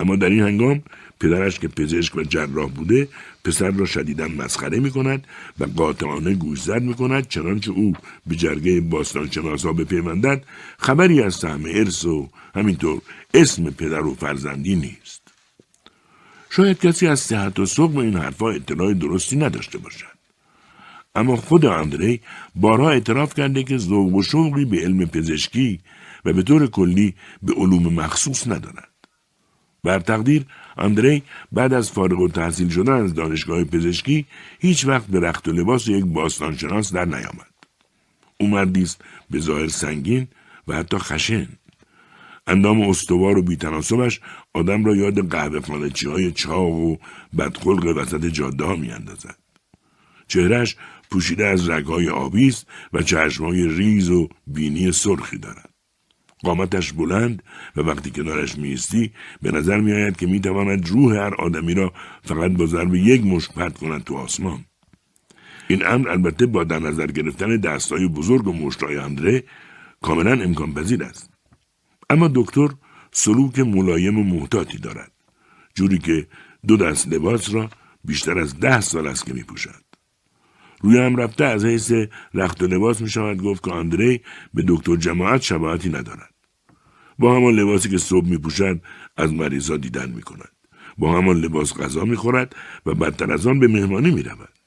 [0.00, 0.82] اما در این هنگام
[1.22, 3.08] پدرش که پزشک و جراح بوده
[3.44, 5.26] پسر را شدیدا مسخره می کند
[5.60, 7.92] و قاطعانه گوشزد می کند چنانچه او
[8.26, 10.44] به جرگه باستانشناسا بپیوندد
[10.78, 13.02] خبری از سهم ارث و همینطور
[13.34, 15.22] اسم پدر و فرزندی نیست.
[16.50, 20.06] شاید کسی از صحت و صبح این حرفها اطلاع درستی نداشته باشد.
[21.14, 22.20] اما خود اندری
[22.54, 25.80] بارها اعتراف کرده که ذوق و شوقی به علم پزشکی
[26.24, 28.88] و به طور کلی به علوم مخصوص ندارد.
[29.84, 30.46] بر تقدیر
[30.78, 34.26] اندری بعد از فارغ و تحصیل شدن از دانشگاه پزشکی
[34.60, 37.52] هیچ وقت به رخت و لباس یک باستانشناس در نیامد.
[38.40, 40.28] او مردی است به ظاهر سنگین
[40.68, 41.48] و حتی خشن.
[42.46, 44.20] اندام استوار و بیتناسبش
[44.54, 46.96] آدم را یاد قهوه خانچی های چاق و
[47.38, 49.36] بدخلق وسط جاده ها می اندازد.
[50.28, 50.76] چهرش
[51.10, 55.71] پوشیده از رگهای آبی است و چشمهای ریز و بینی سرخی دارد.
[56.42, 57.42] قامتش بلند
[57.76, 62.66] و وقتی کنارش میستی به نظر میآید که می‌تواند روح هر آدمی را فقط با
[62.66, 64.64] ضرب یک مشت پرت کند تو آسمان
[65.68, 69.44] این امر البته با در نظر گرفتن دستای بزرگ و مشتای اندره
[70.02, 71.30] کاملا امکان پذیر است
[72.10, 72.68] اما دکتر
[73.12, 75.12] سلوک ملایم و محتاطی دارد
[75.74, 76.26] جوری که
[76.66, 77.70] دو دست لباس را
[78.04, 79.82] بیشتر از ده سال است که می پوشد.
[80.80, 81.92] روی هم رفته از حیث
[82.34, 84.20] رخت و لباس می شود گفت که آندری
[84.54, 86.31] به دکتر جماعت شباهتی ندارد.
[87.18, 88.80] با همان لباسی که صبح می پوشد
[89.16, 90.52] از مریضا دیدن می کند.
[90.98, 94.58] با همان لباس غذا می خورد و بدتر از آن به مهمانی می رود.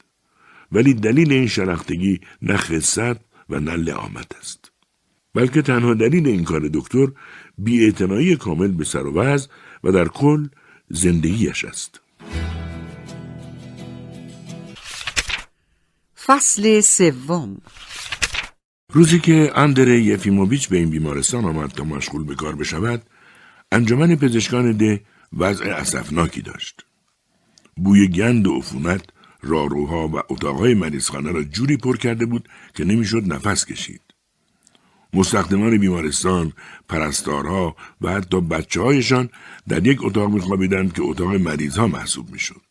[0.72, 3.16] ولی دلیل این شلختگی نه خصت
[3.50, 4.72] و نه لعامت است.
[5.34, 7.06] بلکه تنها دلیل این کار دکتر
[7.58, 7.92] بی
[8.36, 9.48] کامل به سر و وز
[9.84, 10.48] و در کل
[10.88, 12.00] زندگیش است.
[16.26, 17.60] فصل سوم
[18.92, 23.02] روزی که اندره یفیموویچ به این بیمارستان آمد تا مشغول به کار بشود
[23.72, 25.00] انجمن پزشکان ده
[25.32, 26.84] وضع اسفناکی داشت
[27.76, 29.04] بوی گند و عفونت
[29.42, 34.00] راروها و اتاقهای مریضخانه را جوری پر کرده بود که نمی‌شد نفس کشید
[35.12, 36.52] مستخدمان بیمارستان،
[36.88, 39.28] پرستارها و حتی بچه هایشان
[39.68, 42.62] در یک اتاق میخوابیدند که اتاق مریض ها محسوب می‌شد.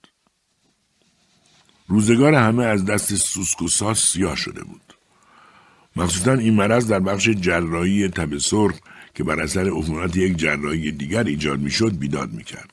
[1.88, 4.85] روزگار همه از دست سوسک و سیاه شده بود.
[5.96, 8.76] مخصوصا این مرض در بخش جراحی تب سرخ
[9.14, 12.72] که بر اثر عفونت یک جراحی دیگر ایجاد می‌شد بیداد می‌کرد.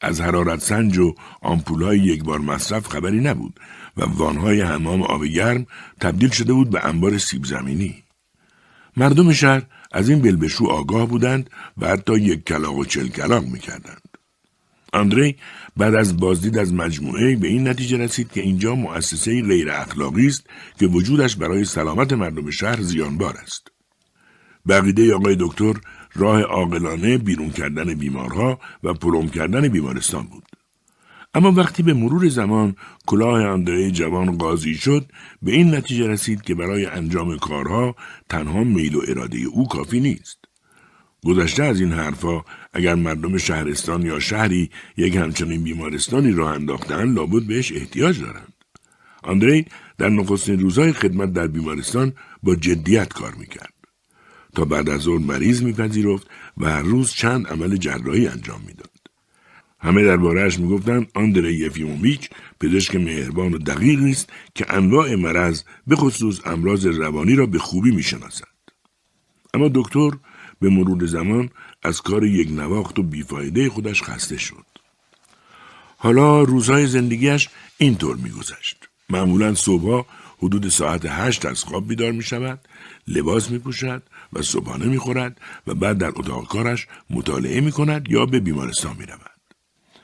[0.00, 3.60] از حرارت سنج و آمپولهای یک بار مصرف خبری نبود
[3.96, 5.66] و وانهای حمام آب گرم
[6.00, 8.02] تبدیل شده بود به انبار سیب زمینی.
[8.96, 14.07] مردم شهر از این بلبشو آگاه بودند و حتی یک کلاق و چل کلاق می‌کردند.
[14.92, 15.36] اندری
[15.76, 20.46] بعد از بازدید از مجموعه به این نتیجه رسید که اینجا مؤسسه غیر اخلاقی است
[20.78, 23.68] که وجودش برای سلامت مردم شهر زیانبار است.
[24.68, 25.74] بقیده آقای دکتر
[26.14, 30.44] راه عاقلانه بیرون کردن بیمارها و پرم کردن بیمارستان بود.
[31.34, 35.10] اما وقتی به مرور زمان کلاه اندره جوان قاضی شد
[35.42, 37.96] به این نتیجه رسید که برای انجام کارها
[38.28, 40.38] تنها میل و اراده او کافی نیست.
[41.24, 42.44] گذشته از این حرفها
[42.78, 48.52] اگر مردم شهرستان یا شهری یک همچنین بیمارستانی راه انداختن لابد بهش احتیاج دارند.
[49.22, 49.66] آندری
[49.98, 52.12] در نخستین روزهای خدمت در بیمارستان
[52.42, 53.74] با جدیت کار می‌کرد.
[54.54, 56.26] تا بعد از ظهر مریض میپذیرفت
[56.58, 58.90] و هر روز چند عمل جراحی انجام می‌داد.
[59.80, 66.40] همه دربارهاش می‌گفتند آندری یفیموویچ پزشک مهربان و دقیق است که انواع مرض به خصوص
[66.44, 68.48] امراض روانی را به خوبی می‌شناسد.
[69.54, 70.10] اما دکتر
[70.60, 71.50] به مرور زمان
[71.82, 74.64] از کار یک نواخت و بیفایده خودش خسته شد.
[75.96, 80.06] حالا روزهای زندگیش اینطور میگذشت معمولا صبحها
[80.38, 82.60] حدود ساعت هشت از خواب بیدار می شود،
[83.08, 88.10] لباس می پوشد و صبحانه می خورد و بعد در اتاق کارش مطالعه می کند
[88.10, 89.30] یا به بیمارستان می رود.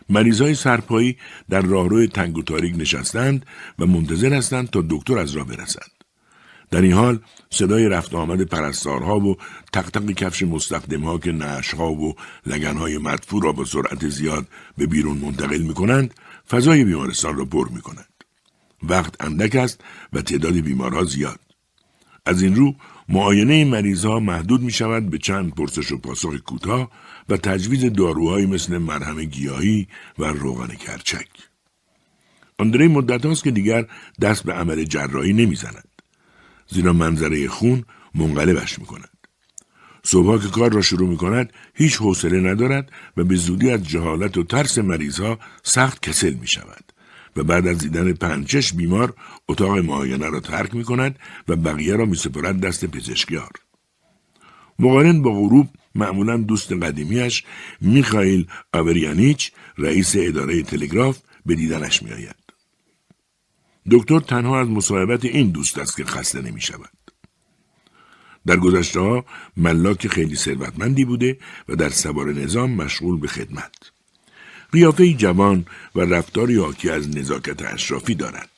[0.08, 1.16] مریضای سرپایی
[1.50, 3.46] در راهرو تنگ و تاریک نشستند
[3.78, 5.93] و منتظر هستند تا دکتر از راه برسد.
[6.74, 7.18] در این حال
[7.50, 9.36] صدای رفت آمد پرستارها و
[9.72, 12.14] تق کفش مستخدمها که نشها و
[12.46, 14.46] لگنهای مدفوع را با سرعت زیاد
[14.78, 16.14] به بیرون منتقل می کنند
[16.50, 18.08] فضای بیمارستان را پر می کند.
[18.82, 19.80] وقت اندک است
[20.12, 21.40] و تعداد بیمارها زیاد.
[22.26, 22.74] از این رو
[23.08, 26.90] معاینه مریض ها محدود می شود به چند پرسش و پاسخ کوتاه
[27.28, 31.28] و تجویز داروهایی مثل مرهم گیاهی و روغن کرچک.
[32.58, 33.86] آندری مدت است که دیگر
[34.20, 35.93] دست به عمل جراحی نمی‌زند.
[36.74, 37.84] زیرا منظره خون
[38.14, 39.08] منقلبش می کند.
[40.02, 44.38] صبح که کار را شروع می کند هیچ حوصله ندارد و به زودی از جهالت
[44.38, 46.92] و ترس مریض ها سخت کسل می شود
[47.36, 49.14] و بعد از دیدن پنجش بیمار
[49.48, 53.50] اتاق معاینه را ترک می کند و بقیه را می سپرد دست پزشکیار.
[54.78, 57.44] مقارن با غروب معمولا دوست قدیمیش
[57.80, 62.43] میخائیل آوریانیچ رئیس اداره تلگراف به دیدنش می آید.
[63.90, 66.90] دکتر تنها از مصاحبت این دوست است که خسته نمی شود.
[68.46, 69.24] در گذشته ها
[69.56, 73.74] ملاک خیلی ثروتمندی بوده و در سوار نظام مشغول به خدمت.
[74.72, 78.50] قیافه جوان و رفتاری حاکی از نزاکت اشرافی دارد.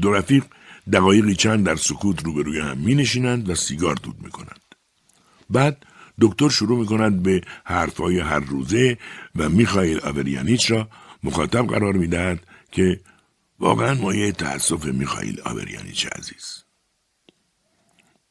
[0.00, 0.44] دو رفیق
[0.92, 4.60] دقایقی چند در سکوت روبروی هم می نشینند و سیگار دود می کنند.
[5.50, 5.86] بعد
[6.20, 8.98] دکتر شروع می کند به حرفهای هر روزه
[9.36, 10.88] و میخائیل آوریانیچ را
[11.22, 12.40] مخاطب قرار می دهد
[12.72, 13.00] که
[13.60, 16.64] واقعا مایه تأسف میخائیل آوریانیچ عزیز.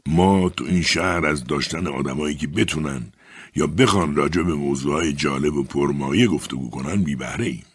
[0.06, 3.12] ما تو این شهر از داشتن آدمایی که بتونن
[3.56, 7.66] یا بخوان راجع به موضوعهای جالب و پرمایه گفتگو کنن بی بهره ایم.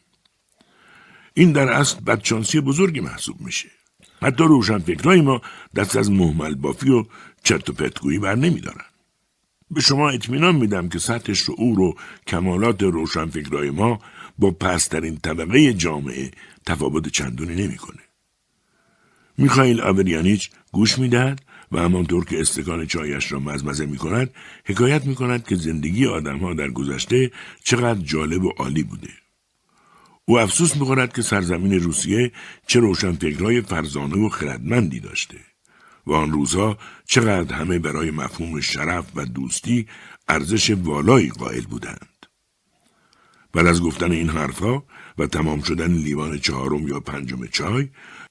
[1.34, 3.68] این در اصل بدشانسی بزرگی محسوب میشه.
[4.22, 5.40] حتی روشن فکرهای ما
[5.76, 7.04] دست از محمل بافی و
[7.44, 8.84] چرت و پتگویی بر نمیدارن.
[9.70, 11.94] به شما اطمینان میدم که سطح شعور و
[12.26, 14.00] کمالات روشنفکرهای ما
[14.38, 16.30] با پسترین طبقه جامعه
[16.66, 18.02] تفاوت چندونی نمی‌کنه.
[19.38, 24.30] میخائیل آوریانیچ گوش می‌دهد و همانطور که استکان چایش را مزمزه می کند
[24.64, 27.30] حکایت می کند که زندگی آدمها در گذشته
[27.64, 29.10] چقدر جالب و عالی بوده.
[30.24, 32.32] او افسوس می کند که سرزمین روسیه
[32.66, 35.38] چه روشنفکرهای فرزانه و خردمندی داشته.
[36.06, 39.86] و آن روزها چقدر همه برای مفهوم شرف و دوستی
[40.28, 42.11] ارزش والایی قائل بودند.
[43.52, 44.84] بعد از گفتن این حرفها
[45.18, 47.88] و تمام شدن لیوان چهارم یا پنجم چای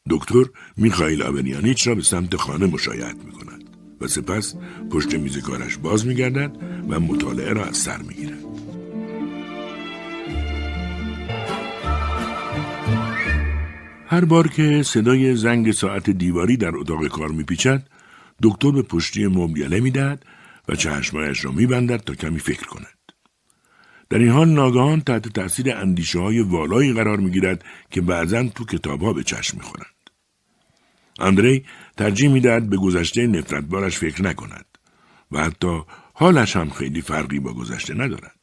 [0.09, 0.43] دکتر
[0.77, 3.63] میخائیل آبریانیچ را به سمت خانه مشایعت می کند
[4.01, 4.55] و سپس
[4.91, 6.57] پشت میز کارش باز می گردد
[6.89, 8.39] و مطالعه را از سر می گیرد.
[14.07, 17.87] هر بار که صدای زنگ ساعت دیواری در اتاق کار میپیچد
[18.43, 20.25] دکتر به پشتی مبل می‌دهد
[20.69, 23.00] و چشمایش را میبندد تا کمی فکر کند
[24.11, 29.01] در این حال ناگهان تحت تاثیر اندیشه های والایی قرار می‌گیرد که بعضا تو کتاب
[29.01, 29.95] ها به چشم می‌خورند.
[31.19, 31.65] اندری
[31.97, 34.65] ترجیح می‌دهد به گذشته نفرتبارش فکر نکند
[35.31, 35.81] و حتی
[36.13, 38.39] حالش هم خیلی فرقی با گذشته ندارد.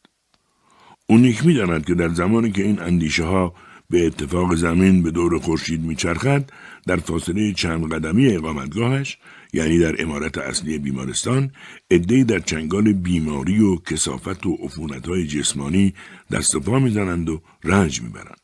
[1.06, 3.54] او نیک می‌داند که در زمانی که این اندیشه ها
[3.90, 6.50] به اتفاق زمین به دور خورشید میچرخد
[6.86, 9.18] در فاصله چند قدمی اقامتگاهش
[9.52, 11.50] یعنی در امارت اصلی بیمارستان
[11.90, 15.94] عدهای در چنگال بیماری و کسافت و عفونتهای جسمانی
[16.32, 18.40] دست و پا می‌زنند و رنج می‌برند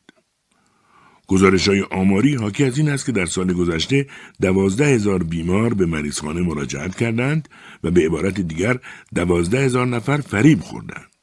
[1.27, 4.07] گزارش های آماری حاکی از این است که در سال گذشته
[4.41, 7.49] دوازده هزار بیمار به مریضخانه مراجعت کردند
[7.83, 8.79] و به عبارت دیگر
[9.15, 11.15] دوازده هزار نفر فریب خوردند.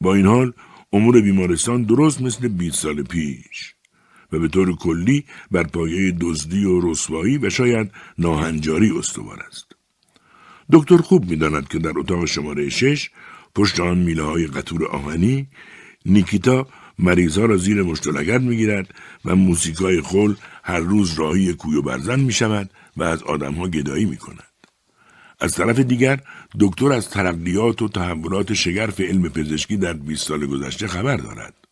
[0.00, 0.52] با این حال
[0.92, 3.75] امور بیمارستان درست مثل 20 سال پیش
[4.32, 9.66] و به طور کلی بر پایه دزدی و رسوایی و شاید ناهنجاری استوار است.
[10.72, 13.10] دکتر خوب می‌داند که در اتاق شماره شش
[13.54, 15.48] پشت آن میله های قطور آهنی
[16.06, 16.66] نیکیتا
[16.98, 22.32] مریضها را زیر مشتلگرد می‌گیرد و موسیقای خل هر روز راهی کوی و برزن می
[22.32, 24.42] شود و از آدمها گدایی می کند.
[25.40, 26.20] از طرف دیگر
[26.60, 31.65] دکتر از ترقیات و تحولات شگرف علم پزشکی در 20 سال گذشته خبر دارد.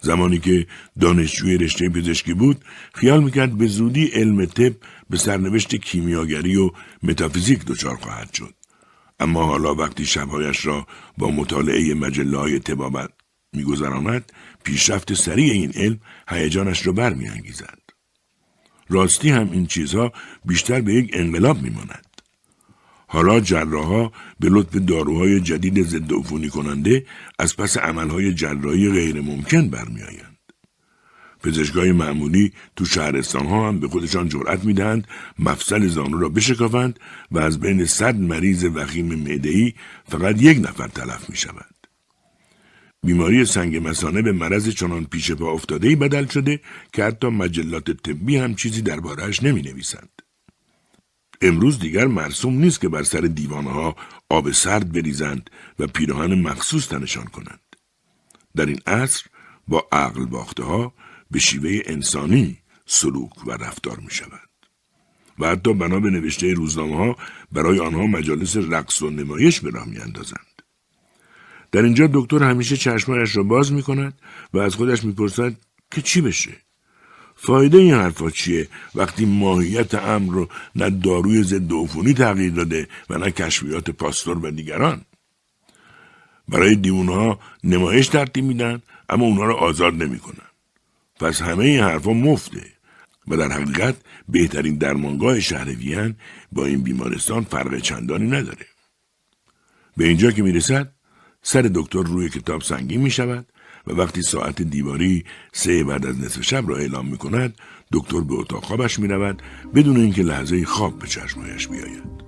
[0.00, 0.66] زمانی که
[1.00, 4.72] دانشجوی رشته پزشکی بود خیال می‌کرد به زودی علم طب
[5.10, 6.70] به سرنوشت کیمیاگری و
[7.02, 8.54] متافیزیک دچار خواهد شد.
[9.20, 10.86] اما حالا وقتی شبهایش را
[11.18, 13.10] با مطالعه مجله های تبابت
[13.52, 14.32] میگذراند
[14.64, 17.78] پیشرفت سریع این علم هیجانش را برمیانگیزد.
[18.88, 20.12] راستی هم این چیزها
[20.44, 22.05] بیشتر به یک انقلاب میماند.
[23.06, 27.06] حالا جراحها به لطف داروهای جدید ضد عفونی کننده
[27.38, 30.36] از پس عملهای جراحی غیر ممکن برمیآیند.
[31.42, 37.00] پزشکای معمولی تو شهرستان ها هم به خودشان جرأت می‌دهند مفصل زانو را بشکافند
[37.30, 39.72] و از بین صد مریض وخیم معده‌ای
[40.08, 41.76] فقط یک نفر تلف می شود.
[43.06, 46.60] بیماری سنگ مسانه به مرض چنان پیش پا افتاده بدل شده
[46.92, 50.15] که حتی مجلات طبی هم چیزی دربارهش نمی نویسند.
[51.40, 53.96] امروز دیگر مرسوم نیست که بر سر دیوانها
[54.28, 57.60] آب سرد بریزند و پیراهن مخصوص تنشان کنند.
[58.56, 59.24] در این عصر
[59.68, 60.94] با عقل باخته ها
[61.30, 64.50] به شیوه انسانی سلوک و رفتار می شود.
[65.38, 67.16] و حتی بنا به نوشته روزنامه ها
[67.52, 70.62] برای آنها مجالس رقص و نمایش به راه می اندازند.
[71.72, 74.20] در اینجا دکتر همیشه چشمایش را باز می کند
[74.52, 75.56] و از خودش می‌پرسد
[75.90, 76.65] که چی بشه؟
[77.36, 83.18] فایده این حرفا چیه؟ وقتی ماهیت امر رو نه داروی ضد عفونی تغییر داده و
[83.18, 85.00] نه کشفیات پاستور و دیگران.
[86.48, 90.46] برای دیونها نمایش ترتیب میدن اما اونها رو آزاد نمی‌کنن.
[91.20, 92.64] پس همه این حرفا مفته
[93.28, 93.96] و در حقیقت
[94.28, 96.14] بهترین درمانگاه شهر وین
[96.52, 98.66] با این بیمارستان فرق چندانی نداره.
[99.96, 100.92] به اینجا که می‌رسد
[101.42, 103.46] سر دکتر روی کتاب سنگین می شود
[103.86, 107.54] و وقتی ساعت دیواری سه بعد از نصف شب را اعلام می کند
[107.92, 109.42] دکتر به اتاق خوابش می رود
[109.74, 112.26] بدون اینکه لحظه خواب به چشمایش بیاید.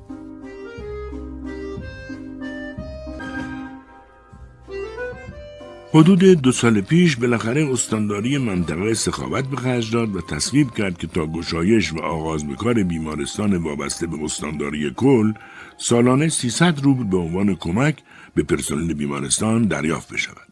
[5.95, 11.07] حدود دو سال پیش بالاخره استانداری منطقه سخاوت به خرج داد و تصویب کرد که
[11.07, 15.33] تا گشایش و آغاز به کار بیمارستان وابسته به استانداری کل
[15.79, 17.97] سالانه 300 روبل به عنوان کمک
[18.35, 20.48] به پرسنل بیمارستان دریافت بشود.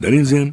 [0.00, 0.52] در این ضمن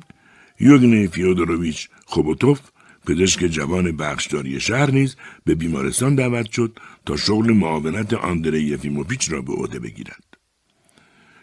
[0.60, 2.60] یوگن فیودوروویچ خوبوتوف
[3.06, 9.42] پزشک جوان بخشداری شهر نیز به بیمارستان دعوت شد تا شغل معاونت آندره یفیموپیچ را
[9.42, 10.38] به عهده بگیرد.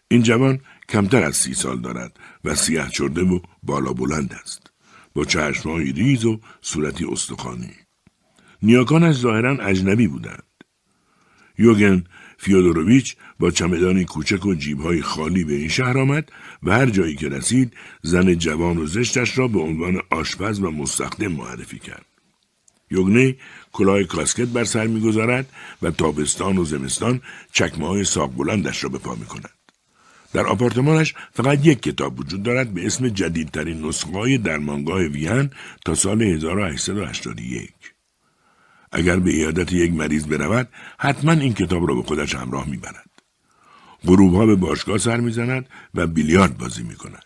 [0.09, 4.73] این جوان کمتر از سی سال دارد و سیاه چرده و بالا بلند است.
[5.15, 7.71] با چشمهایی ریز و صورتی استخوانی.
[8.63, 10.43] نیاکانش ظاهرا اجنبی بودند.
[11.59, 12.05] یوگن
[12.43, 16.33] فیودوروویچ با چمدانی کوچک و جیبهای خالی به این شهر آمد
[16.63, 17.73] و هر جایی که رسید
[18.03, 22.07] زن جوان و زشتش را به عنوان آشپز و مستخدم معرفی کرد.
[22.91, 23.37] یوگنه
[23.73, 25.47] کلاه کاسکت بر سر می‌گذارد
[25.83, 27.21] و تابستان و زمستان
[27.53, 29.51] چکمه های ساق بلندش را به پا می کند.
[30.33, 35.51] در آپارتمانش فقط یک کتاب وجود دارد به اسم جدیدترین نسخه های درمانگاه ویهن
[35.85, 37.92] تا سال 1881.
[38.93, 40.69] اگر به ایادت یک مریض برود
[40.99, 43.11] حتما این کتاب را به خودش همراه می‌برد
[44.07, 47.25] غروب ها به باشگاه سر می‌زند و بیلیارد بازی می کند.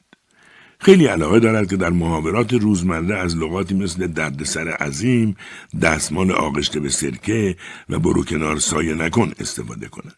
[0.81, 5.37] خیلی علاقه دارد که در محاورات روزمره از لغاتی مثل دردسر عظیم،
[5.83, 7.57] دستمال آغشته به سرکه
[7.89, 10.17] و برو کنار سایه نکن استفاده کند.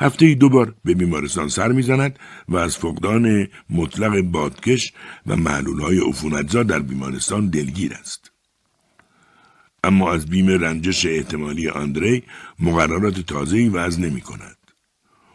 [0.00, 2.18] هفته ای دو بار به بیمارستان سر می‌زند
[2.48, 4.92] و از فقدان مطلق بادکش
[5.26, 8.27] و معلول های عفونتزا در بیمارستان دلگیر است.
[9.88, 12.22] اما از بیم رنجش احتمالی آندری
[12.58, 14.56] مقررات تازه‌ای وضع نمی کند.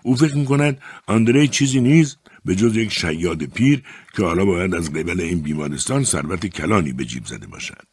[0.04, 3.84] او فکر می کند آندری چیزی نیست به جز یک شیاد پیر
[4.14, 7.86] که حالا باید از قبل این بیمارستان ثروت کلانی به جیب زده باشد.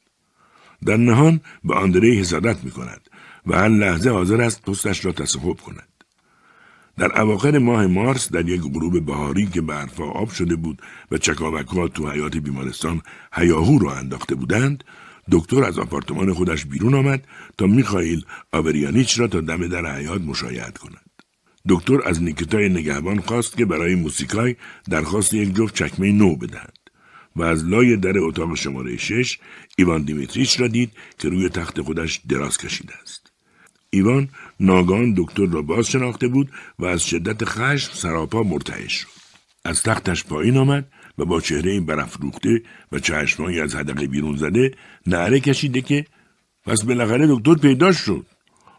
[0.87, 3.01] در نهان به آندری حسادت می کند
[3.47, 5.89] و هر لحظه حاضر است پستش را تصحب کند.
[6.99, 11.89] در اواخر ماه مارس در یک غروب بهاری که برفا آب شده بود و چکاوکها
[11.89, 13.03] تو حیات بیمارستان
[13.33, 14.85] هیاهو را انداخته بودند
[15.31, 17.27] دکتر از آپارتمان خودش بیرون آمد
[17.59, 21.11] تا میخائیل آوریانیچ را تا دم در حیات مشایعت کند.
[21.69, 24.57] دکتر از نیکتای نگهبان خواست که برای موسیکای
[24.91, 26.79] درخواست یک جفت چکمه نو بدهد
[27.37, 29.39] و از لای در اتاق شماره شش
[29.79, 33.33] ایوان دیمیتریچ را دید که روی تخت خودش دراز کشیده است.
[33.91, 34.29] ایوان
[34.61, 39.09] ناگان دکتر را باز شناخته بود و از شدت خشم سراپا مرتعش شد.
[39.65, 42.63] از تختش پایین آمد و با چهره برافروخته
[42.93, 44.71] و چشمهایی از حدقه بیرون زده
[45.07, 46.05] نعره کشیده که
[46.67, 48.27] پس بالاخره دکتر پیدا شد.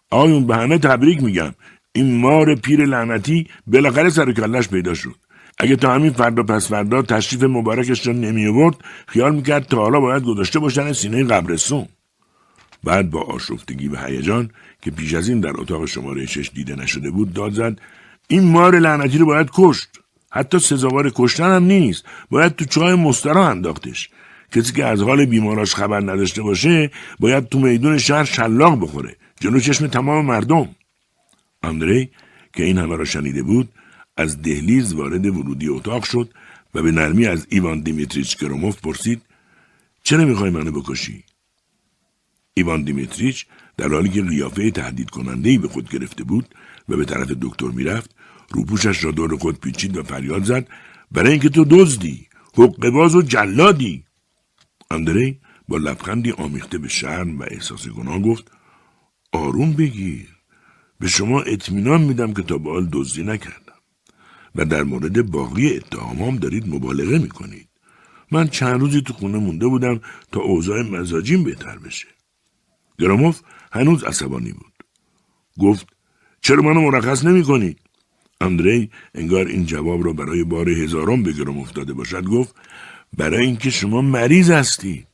[0.10, 1.54] آیون به همه تبریک میگم.
[1.94, 5.16] این مار پیر لعنتی بالاخره سر کلش پیدا شد.
[5.60, 8.76] اگه تا همین فردا پس فردا تشریف مبارکش را نمی آورد
[9.08, 11.88] خیال می‌کرد تا حالا باید گذاشته باشن سینه قبرستون.
[12.84, 14.50] بعد با آشفتگی و هیجان
[14.82, 17.80] که پیش از این در اتاق شماره شش دیده نشده بود داد زد
[18.28, 20.01] این مار لعنتی رو باید کشت.
[20.32, 22.06] حتی سزاوار کشتن هم نیست.
[22.30, 24.10] باید تو چای مسترا انداختش.
[24.52, 29.16] کسی که از حال بیماراش خبر نداشته باشه باید تو میدون شهر شلاق بخوره.
[29.40, 30.76] جلو چشم تمام مردم.
[31.64, 32.10] اندری
[32.54, 33.70] که این همه را شنیده بود
[34.18, 36.30] از دهلیز وارد ورودی اتاق شد
[36.76, 39.22] و به نرمی از ایوان دیمیتریچ کروموف پرسید
[40.04, 41.24] چرا می‌خوای منو بکشی؟
[42.54, 43.46] ایوان دیمیتریچ
[43.78, 46.56] در حالی که قیافه تهدید کننده به خود گرفته بود
[46.90, 48.16] و به طرف دکتر می‌رفت
[48.52, 50.68] روپوشش را دور خود پیچید و فریاد زد.
[51.12, 54.06] برای اینکه تو دزدی حقباز و جلادی.
[54.92, 58.52] اندری با لبخندی آمیخته به شرم و احساس گناه گفت
[59.32, 60.28] آروم بگیر.
[61.00, 63.74] به شما اطمینان میدم که تا به حال دزدی نکردم.
[64.56, 67.68] و در مورد باقی اتهامام دارید مبالغه می‌کنید.
[68.32, 72.08] من چند روزی تو خونه مونده بودم تا اوضاع مزاجیم بهتر بشه.
[73.00, 73.42] گراموف
[73.72, 74.74] هنوز عصبانی بود.
[75.60, 75.88] گفت
[76.42, 77.76] چرا منو مرخص نمی کنی؟
[78.42, 82.56] اندری انگار این جواب را برای بار هزارم به گراموف داده باشد گفت
[83.18, 85.06] برای اینکه شما مریض هستی.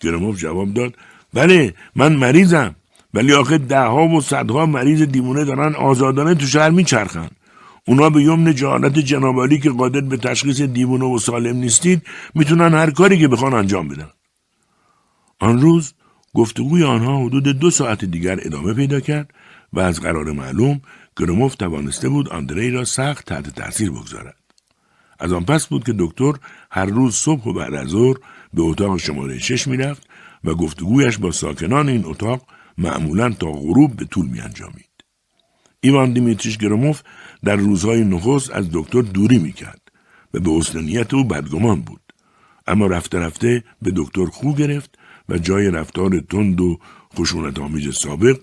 [0.00, 0.94] گراموف جواب داد
[1.34, 2.74] بله من مریضم.
[3.14, 7.28] ولی آخه دهها و صدها مریض دیمونه دارن آزادانه تو شهر میچرخن.
[7.86, 12.02] اونا به یمن جهالت جنابالی که قادر به تشخیص دیوونه و سالم نیستید
[12.34, 14.08] می‌تونن هر کاری که بخوان انجام بدن.
[15.38, 15.94] آن روز
[16.34, 19.34] گفتگوی آنها حدود دو ساعت دیگر ادامه پیدا کرد
[19.72, 20.80] و از قرار معلوم
[21.20, 24.36] گروموف توانسته بود آندری را سخت تحت تاثیر بگذارد
[25.18, 26.32] از آن پس بود که دکتر
[26.70, 28.16] هر روز صبح و بعد از ظهر
[28.54, 30.08] به اتاق شماره شش می‌رفت
[30.44, 32.46] و گفتگویش با ساکنان این اتاق
[32.78, 34.90] معمولا تا غروب به طول می انجامید.
[35.80, 37.02] ایوان دیمیتریش گروموف
[37.44, 39.80] در روزهای نخست از دکتر دوری می‌کرد
[40.34, 42.00] و به اصلانیت او بدگمان بود.
[42.66, 44.98] اما رفته رفته به دکتر خو گرفت
[45.28, 46.78] و جای رفتار تند و
[47.18, 48.36] خشونت آمیز سابق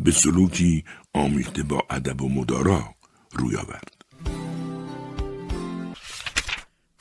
[0.00, 2.94] به سلوکی آمیخته با ادب و مدارا
[3.32, 4.04] روی آورد.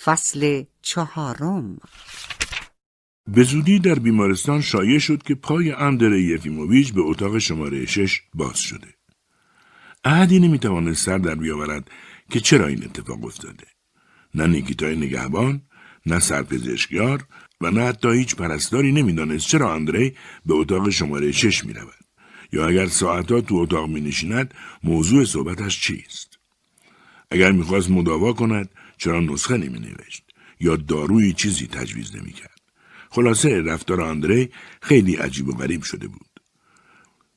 [0.04, 1.78] فصل چهارم
[3.28, 8.60] به زودی در بیمارستان شایع شد که پای اندره یفیموویچ به اتاق شماره شش باز
[8.60, 8.88] شده.
[10.04, 11.92] احدی نمی‌توانست سر در بیاورد
[12.32, 13.68] که چرا این اتفاق افتاده.
[14.36, 15.62] نه نیکیتای نگهبان،
[16.06, 17.26] نه سرپزشکیار
[17.62, 21.99] و نه حتی هیچ پرستاری نمی‌دانست چرا اندری به اتاق شماره شش می رود.
[22.54, 26.40] یا اگر ساعتها تو اتاق می نشیند موضوع صحبتش چیست.
[27.32, 30.24] اگر می‌خواست مداوا کند چرا نسخه نمی نوشت
[30.60, 32.60] یا داروی چیزی تجویز نمی کرد.
[33.10, 34.50] خلاصه رفتار آندری
[34.82, 36.30] خیلی عجیب و غریب شده بود.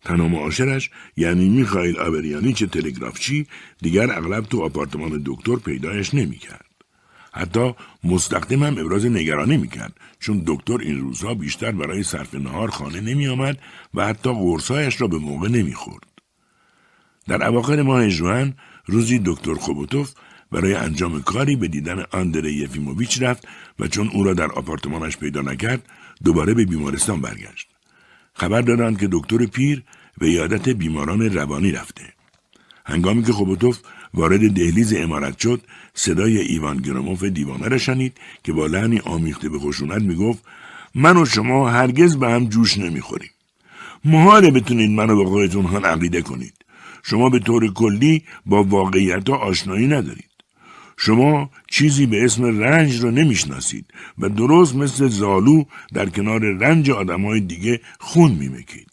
[0.04, 3.46] تنها معاشرش یعنی میخائیل آبریانیچ تلگرافچی
[3.78, 6.61] دیگر اغلب تو آپارتمان دکتر پیدایش نمی‌کرد.
[7.32, 7.74] حتی
[8.04, 13.28] مستقدم هم ابراز نگرانی می‌کرد چون دکتر این روزها بیشتر برای صرف نهار خانه نمی
[13.28, 13.58] آمد
[13.94, 16.04] و حتی قرصهایش را به موقع نمی‌خورد.
[17.28, 18.54] در اواخر ماه جوان
[18.86, 20.12] روزی دکتر خوبوتوف
[20.52, 25.40] برای انجام کاری به دیدن آندره یفیموویچ رفت و چون او را در آپارتمانش پیدا
[25.40, 25.82] نکرد
[26.24, 27.68] دوباره به بیمارستان برگشت.
[28.34, 29.82] خبر دادند که دکتر پیر
[30.18, 32.12] به یادت بیماران روانی رفته.
[32.86, 33.78] هنگامی که خوبوتوف
[34.14, 35.60] وارد دهلیز امارت شد
[35.94, 40.44] صدای ایوان گراموف دیوانه را شنید که با لحنی آمیخته به خشونت می‌گفت
[40.94, 43.30] من و شما هرگز به هم جوش نمی‌خوریم.
[44.04, 46.54] محاله بتونید منو به خودتون هم عقیده کنید.
[47.02, 50.30] شما به طور کلی با واقعیت آشنایی ندارید.
[50.96, 53.86] شما چیزی به اسم رنج را نمی‌شناسید
[54.18, 58.88] و درست مثل زالو در کنار رنج آدمای دیگه خون میمکید.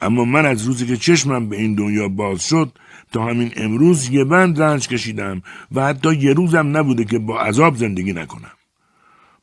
[0.00, 2.72] اما من از روزی که چشمم به این دنیا باز شد
[3.14, 5.42] تا همین امروز یه بند رنج کشیدم
[5.72, 8.52] و حتی یه روزم نبوده که با عذاب زندگی نکنم.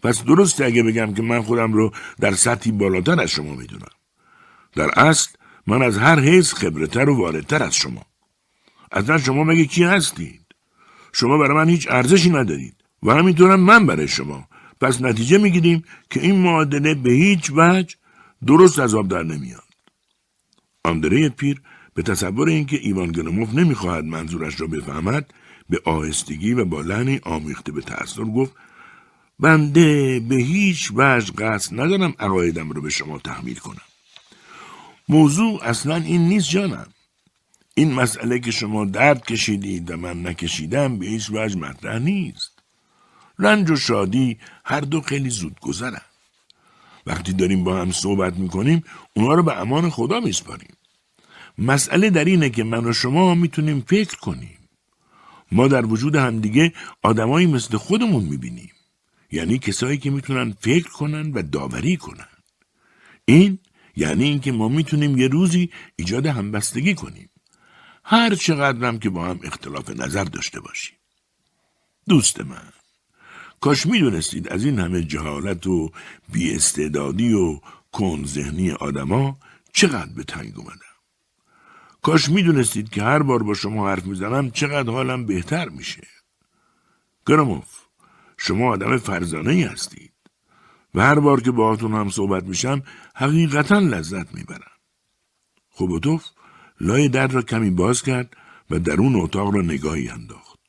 [0.04, 3.92] پس درسته اگه بگم که من خودم رو در سطحی بالاتر از شما می‌دونم.
[4.76, 5.30] در اصل
[5.68, 8.02] من از هر حیث خبرتر و واردتر از شما.
[8.92, 10.46] اصلا شما مگه کی هستید؟
[11.14, 14.48] شما برای من هیچ ارزشی ندارید و همینطورم من برای شما.
[14.82, 17.96] پس نتیجه می‌گیریم که این معادله به هیچ وجه
[18.48, 19.72] درست از در نمیاد.
[20.84, 21.62] آندره پیر
[21.94, 25.34] به تصور اینکه ایوان گنوموف نمی‌خواهد منظورش را بفهمد
[25.70, 28.54] به آهستگی و با لحنی آمیخته به تأثیر گفت
[29.40, 33.82] بنده به هیچ وجه قصد ندارم عقایدم رو به شما تحمیل کنم.
[35.10, 36.88] موضوع اصلا این نیست جانم.
[37.76, 42.52] این مسئله که شما درد کشیدید و من نکشیدم به هیچ وجه مطرح نیست.
[43.40, 46.02] رنج و شادی هر دو خیلی زود گذرن.
[47.06, 48.84] وقتی داریم با هم صحبت می‌کنیم
[49.14, 50.74] اونا رو به امان خدا میسپاریم.
[51.62, 54.58] مسئله در اینه که من و شما می‌تونیم فکر کنیم.
[55.52, 58.72] ما در وجود همدیگه آدمایی مثل خودمون می‌بینیم.
[59.32, 62.28] یعنی کسایی که می‌تونن فکر کنن و داوری کنن.
[63.26, 63.60] این
[63.96, 67.30] یعنی اینکه ما می‌تونیم یه روزی ایجاد همبستگی کنیم.
[68.04, 70.98] هر چقدرم که با هم اختلاف نظر داشته باشیم.
[72.10, 72.74] دوست من
[73.60, 75.92] کاش می‌دونستید از این همه جهالت و
[76.32, 77.60] بیاستعدادی و
[77.92, 79.40] کن ذهنی آدما
[79.74, 80.91] چقدر به تنگ اومدم.
[82.02, 86.08] کاش می‌دونستید که هر بار با شما حرف می‌زنم چقدر حالم بهتر میشه.
[87.26, 87.80] گراموف
[88.38, 90.14] شما آدم فرزانه ای هستید
[90.96, 92.84] و هر بار که باهاتون هم صحبت میشم
[93.16, 94.72] حقیقتا لذت می‌برم.
[95.70, 96.26] خوبوتوف
[96.82, 98.38] لای در را کمی باز کرد
[98.70, 100.60] و درون اتاق را نگاهی انداخت.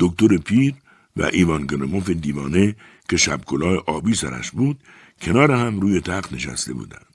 [0.00, 0.74] دکتر پیر
[1.16, 2.76] و ایوان گرموف دیوانه
[3.08, 4.84] که شبکلاه آبی سرش بود
[5.20, 7.13] کنار هم روی تخت نشسته بودند.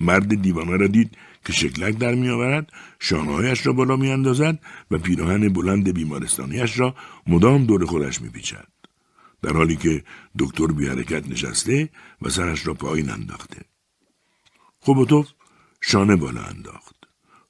[0.00, 4.58] مرد دیوانه را دید که شکلک در میآورد شانههایش را بالا میاندازد
[4.90, 6.94] و پیراهن بلند بیمارستانیش را
[7.26, 8.66] مدام دور خودش میپیچد.
[9.42, 10.04] در حالی که
[10.38, 11.88] دکتر بی حرکت نشسته
[12.22, 13.62] و سرش را پایین انداخته.
[14.78, 15.28] خوبوتوف
[15.80, 16.96] شانه بالا انداخت.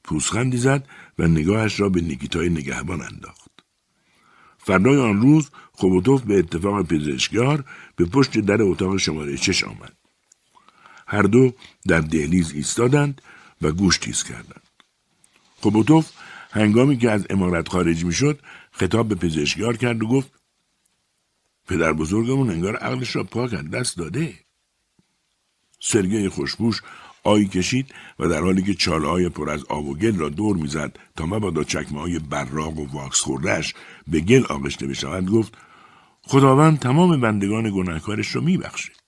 [0.05, 0.89] پوسخندی زد
[1.19, 3.51] و نگاهش را به نیکیتای نگهبان انداخت.
[4.59, 7.65] فردای آن روز خوبوتوف به اتفاق پزشکیار
[7.97, 10.00] به پشت در اتاق شماره چش آمد.
[11.11, 11.53] هر دو
[11.89, 13.23] در دهلیز ایستادند
[13.63, 14.63] و گوش تیز کردند.
[15.61, 16.11] خوبوتوف
[16.51, 18.41] هنگامی که از امارت خارج می‌شد
[18.73, 20.33] خطاب به پزشکیار کرد و گفت
[21.69, 24.35] پدر بزرگمون انگار عقلش را پاک از دست داده.
[25.81, 26.83] سرگی خوشبوش
[27.25, 30.57] آیی کشید و در حالی که چاله های پر از آب و گل را دور
[30.57, 33.75] می‌زد تا مبادا چکمه های براق و واکس خوردهش
[34.09, 35.55] به گل آغشته بشود گفت
[36.23, 39.00] خداوند تمام بندگان گناهکارش را میبخشه.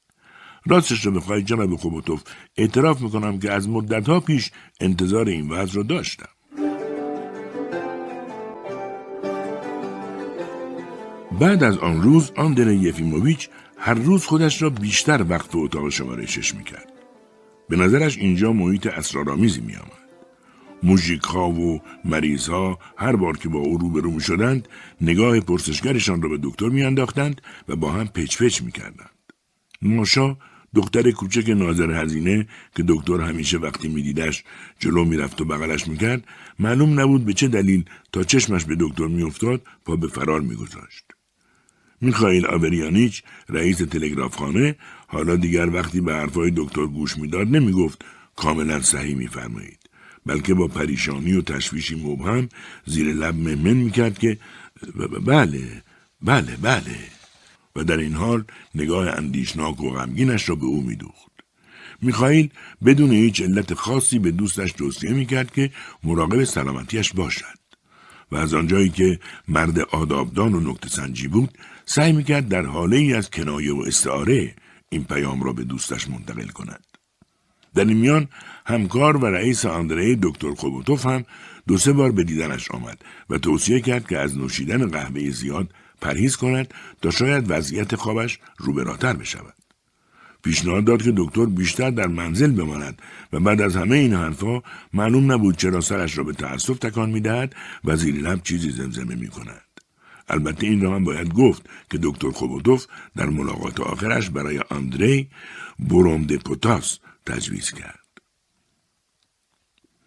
[0.67, 2.23] راستش رو بخواهید جناب خوبوتوف
[2.57, 4.51] اعتراف می‌کنم که از مدتها پیش
[4.81, 6.29] انتظار این وضع را داشتم.
[11.41, 13.49] بعد از آن روز آندره یفیموویچ
[13.79, 16.93] هر روز خودش را بیشتر وقت به اتاق شماره شش می‌کرد.
[17.69, 20.03] به نظرش اینجا محیط اسرارآمیزی میآمد.
[20.83, 24.69] موژیک ها و مریض ها هر بار که با او روبرو می شدند
[25.01, 28.73] نگاه پرسشگرشان را به دکتر میانداختند و با هم پچ پچ می.
[29.83, 30.37] ماشا
[30.75, 32.47] دختر کوچک ناظر هزینه
[32.77, 34.45] که دکتر همیشه وقتی میدیدش
[34.79, 36.25] جلو می‌رفت و بغلش می‌کرد
[36.59, 41.05] معلوم نبود به چه دلیل تا چشمش به دکتر میافتاد پا به فرار میگذاشت.
[42.01, 48.05] میخائیل آوریانیچ رئیس تلگرافخانه حالا دیگر وقتی به حرفهای دکتر گوش می‌داد نمی‌گفت
[48.37, 49.79] کاملا صحیح میفرمایید
[50.27, 52.49] بلکه با پریشانی و تشویشی مبهم
[52.87, 54.39] زیر لب ممن می‌کرد که
[55.27, 55.83] بله
[56.23, 57.22] بله بله.
[57.77, 58.45] و در این حال
[58.75, 61.33] نگاه اندیشناک و غمگینش را به او میدوخت.
[62.03, 62.51] میخائیل
[62.85, 65.71] بدون هیچ علت خاصی به دوستش توصیه می‌کرد که
[66.05, 67.59] مراقب سلامتیش باشد
[68.33, 69.19] و از آنجایی که
[69.49, 74.55] مرد آدابدان و نکته سنجی بود سعی می‌کرد در حاله ای از کنایه و استعاره
[74.89, 76.85] این پیام را به دوستش منتقل کند.
[77.75, 78.29] در این میان
[78.67, 81.25] همکار و رئیس آندره دکتر خوبوتوف هم
[81.69, 82.99] دو سه بار به دیدنش آمد
[83.31, 85.69] و توصیه کرد که از نوشیدن قهوه زیاد
[86.03, 89.55] پرهیز کند تا شاید وضعیت خوابش روبراتر بشود.
[90.43, 95.33] پیشنهاد داد که دکتر بیشتر در منزل بماند و بعد از همه این حرفها معلوم
[95.33, 99.63] نبود چرا سرش را به تأسف تکان می‌دهد و زیر لب چیزی زمزمه می کند.
[100.29, 102.87] البته این را هم باید گفت که دکتر خوبوتوف
[103.17, 105.29] در ملاقات آخرش برای آندری
[105.79, 107.99] بروم پوتاس تجویز کرد.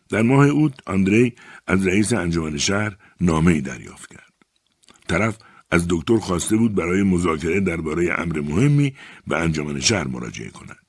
[0.09, 1.35] در ماه اوت آندری
[1.67, 4.33] از رئیس انجمن شهر نامه دریافت کرد.
[5.07, 5.37] طرف
[5.71, 8.93] از دکتر خواسته بود برای مذاکره درباره امر مهمی
[9.27, 10.85] به انجمن شهر مراجعه کند.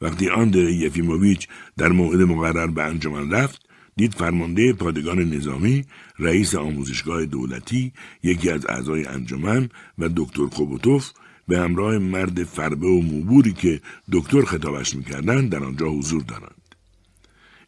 [0.00, 5.84] وقتی آندره یفیموویچ در موعد مقرر به انجمن رفت، دید فرمانده پادگان نظامی،
[6.18, 7.92] رئیس آموزشگاه دولتی،
[8.22, 11.10] یکی از اعضای انجمن و دکتر کوبوتوف
[11.48, 13.80] به همراه مرد فربه و موبوری که
[14.12, 16.61] دکتر خطابش می‌کردند در آنجا حضور دارند.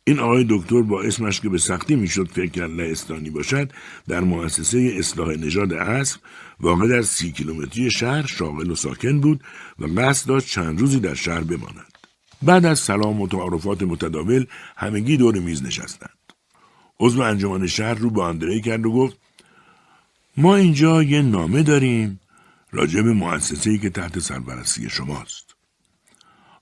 [0.07, 3.73] این آقای دکتر با اسمش که به سختی می‌شد فکر لهستانی باشد
[4.09, 6.21] در مؤسسه اصلاح نژاد اسب
[6.61, 9.45] واقع در سی کیلومتری شهر شاغل و ساکن بود
[9.79, 11.99] و قصد داشت چند روزی در شهر بماند.
[12.43, 14.47] بعد از سلام و تعارفات متداول
[14.77, 16.19] همگی دور میز نشستند.
[17.01, 19.17] عضو انجمن شهر رو به کرد و گفت
[20.37, 22.21] ما اینجا یه نامه داریم
[22.73, 25.55] راجع به مؤسسه‌ای که تحت سرپرستی شماست.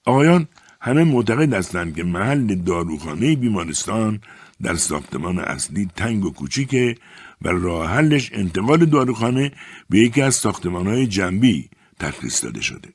[0.04, 0.48] آقایان
[0.84, 4.20] همه معتقد هستند که محل داروخانه بیمارستان
[4.62, 6.96] در ساختمان اصلی تنگ و کوچیکه
[7.42, 9.52] و راه حلش انتقال داروخانه
[9.90, 11.70] به یکی از های جنبی
[12.00, 12.92] تخصیص داده شده.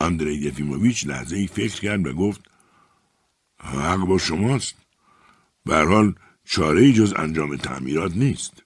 [0.00, 2.40] اندری یفیموویچ لحظه ای فکر کرد و گفت
[3.58, 4.74] حق با شماست.
[5.64, 8.62] به حال چاره جز انجام تعمیرات نیست.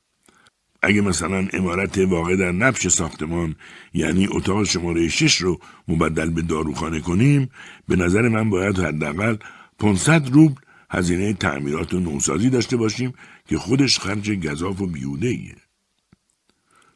[0.82, 3.56] اگه مثلا امارت واقع در نبش ساختمان
[3.94, 7.50] یعنی اتاق شماره شش رو مبدل به داروخانه کنیم
[7.88, 9.36] به نظر من باید حداقل
[9.78, 10.54] 500 روبل
[10.90, 13.14] هزینه تعمیرات و نوسازی داشته باشیم
[13.48, 15.56] که خودش خرج گذاف و بیوده ایه.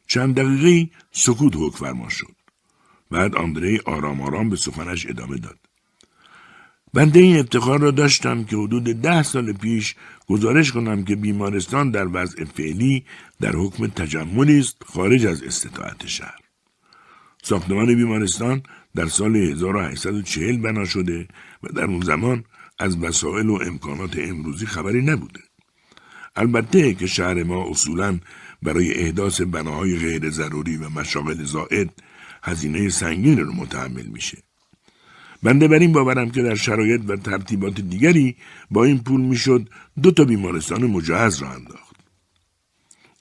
[0.07, 2.35] چند دقیقه سکوت حک فرما شد.
[3.11, 5.59] بعد آندری آرام آرام به سخنش ادامه داد.
[6.93, 9.95] بنده این افتخار را داشتم که حدود ده سال پیش
[10.29, 13.05] گزارش کنم که بیمارستان در وضع فعلی
[13.39, 16.39] در حکم تجملی است خارج از استطاعت شهر.
[17.43, 18.63] ساختمان بیمارستان
[18.95, 21.27] در سال 1840 بنا شده
[21.63, 22.43] و در اون زمان
[22.79, 25.39] از وسایل و امکانات امروزی خبری نبوده.
[26.35, 28.19] البته که شهر ما اصولا
[28.63, 31.89] برای احداث بناهای غیر ضروری و مشاغل زائد
[32.43, 34.46] هزینه سنگین رو متحمل میشه.
[35.43, 38.35] بنده بر این باورم که در شرایط و ترتیبات دیگری
[38.71, 39.69] با این پول می‌شد
[40.01, 41.95] دو تا بیمارستان مجهز را انداخت.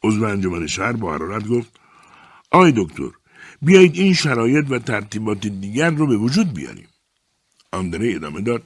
[0.03, 1.81] عضو انجمن شهر با حرارت گفت
[2.51, 3.11] آی دکتر
[3.63, 6.89] بیایید این شرایط و ترتیبات دیگر رو به وجود بیاریم.
[7.73, 8.63] آندره ادامه داد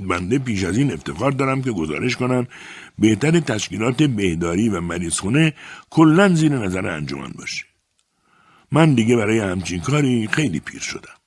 [0.00, 2.46] بنده پیش از این افتخار دارم که گزارش کنم
[2.98, 5.54] بهتر تشکیلات بهداری و مریضخونه
[5.90, 7.64] کلا زیر نظر انجمن باشه.
[8.72, 11.17] من دیگه برای همچین کاری خیلی پیر شدم.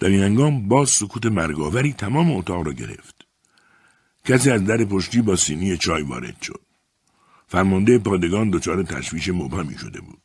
[0.00, 3.26] در این هنگام باز سکوت مرگاوری تمام اتاق را گرفت.
[4.24, 6.60] کسی از در پشتی با سینی چای وارد شد.
[7.48, 10.18] فرمانده پادگان دچار تشویش مبهمی شده بود.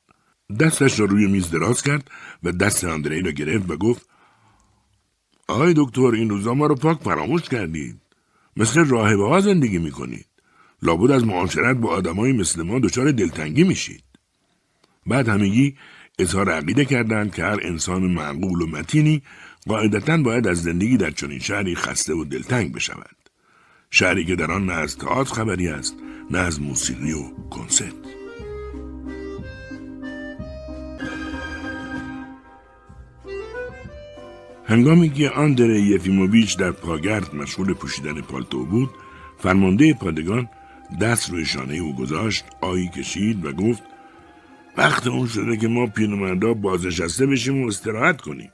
[0.59, 2.11] دستش را روی میز دراز کرد
[2.43, 4.09] و دست اندری را گرفت و گفت
[5.47, 8.01] آقای دکتر این روزا ما رو پاک فراموش کردید.
[8.57, 10.25] مثل راهبه ها زندگی می‌کنید.
[10.81, 14.03] لابد از معاشرت با آدمایی مثل ما دچار دلتنگی میشید.
[15.05, 15.75] بعد همگی
[16.19, 19.23] اظهار عقیده کردند که هر انسان معقول و متینی
[19.67, 23.15] قاعدتا باید از زندگی در چنین شهری خسته و دلتنگ بشود.
[23.89, 25.95] شهری که در آن نه از تئاتر خبری است
[26.31, 27.93] نه از موسیقی و کنسرت.
[34.67, 38.89] هنگامی که آندره یفیموویچ در پاگرد مشغول پوشیدن پالتو بود
[39.37, 40.49] فرمانده پادگان
[41.01, 43.83] دست روی شانه او گذاشت آیی کشید و گفت
[44.77, 48.51] وقت اون شده که ما پیرمردا بازنشسته بشیم و استراحت کنیم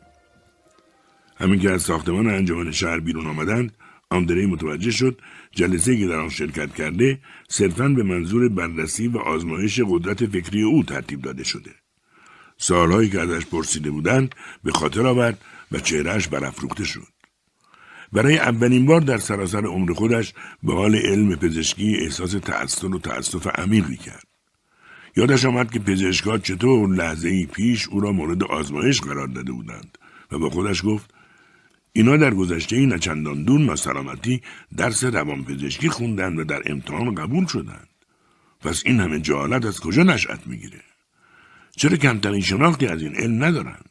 [1.41, 3.77] همین که از ساختمان انجمن شهر بیرون آمدند
[4.09, 5.21] آندری متوجه شد
[5.51, 7.19] جلسه که در آن شرکت کرده
[7.49, 11.71] صرفا به منظور بررسی و آزمایش قدرت فکری او ترتیب داده شده.
[12.57, 17.07] سالهایی که ازش پرسیده بودند به خاطر آورد و چهرهش برافروخته شد.
[18.13, 20.33] برای اولین بار در سراسر عمر خودش
[20.63, 24.27] به حال علم پزشکی احساس تأثیر و تأسف عمیقی کرد
[25.17, 29.97] یادش آمد که پزشکها چطور لحظه ای پیش او را مورد آزمایش قرار داده بودند
[30.31, 31.10] و با خودش گفت
[31.93, 34.41] اینا در گذشته ای نچندان دور ناسلامتی
[34.77, 37.87] درس روانپزشکی خوندند و در امتحان قبول شدند.
[38.59, 40.81] پس این همه جهالت از کجا نشأت می‌گیره؟
[41.75, 43.89] چرا کمترین شناختی از این علم ندارند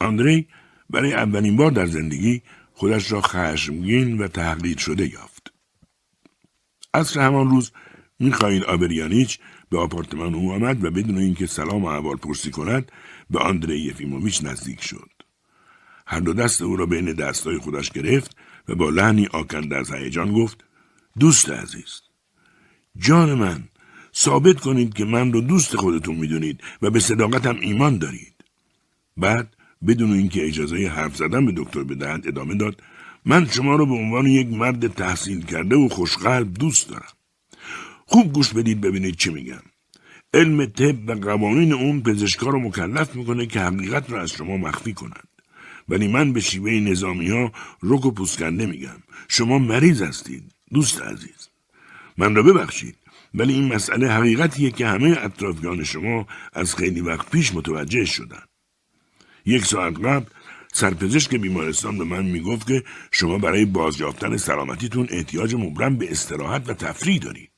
[0.00, 0.48] آندری
[0.90, 5.52] برای اولین بار در زندگی خودش را خشمگین و تحقیر شده یافت.
[6.94, 7.72] عصر همان روز
[8.18, 9.38] میخائیل آبریانیچ
[9.70, 12.92] به آپارتمان او آمد و بدون اینکه سلام و احوال پرسی کند
[13.30, 15.09] به آندری یفیموویچ نزدیک شد.
[16.10, 18.36] هر دو دست او را بین دستای خودش گرفت
[18.68, 20.64] و با لحنی آکنده از هیجان گفت
[21.18, 22.00] دوست عزیز
[22.96, 23.64] جان من
[24.16, 28.34] ثابت کنید که من رو دوست خودتون می‌دونید و به صداقتم ایمان دارید.
[29.16, 29.56] بعد
[29.86, 32.82] بدون اینکه اجازه حرف زدن به دکتر بدهد ادامه داد
[33.24, 37.12] من شما رو به عنوان یک مرد تحصیل کرده و خوشقلب دوست دارم.
[38.06, 39.62] خوب گوش بدید ببینید چی میگم.
[40.34, 44.92] علم طب و قوانین اون پزشکا رو مکلف می‌کنه که حقیقت را از شما مخفی
[44.92, 45.29] کنند
[45.90, 51.48] ولی من به شیوه نظامی ها رک و پوسکنده میگم شما مریض هستید دوست عزیز
[52.18, 52.96] من را ببخشید
[53.34, 58.42] ولی این مسئله حقیقتیه که همه اطرافیان شما از خیلی وقت پیش متوجه شدن
[59.46, 60.24] یک ساعت قبل
[60.72, 66.74] سرپزشک بیمارستان به من می‌گفت که شما برای بازیافتن سلامتیتون احتیاج مبرم به استراحت و
[66.74, 67.50] تفریح دارید.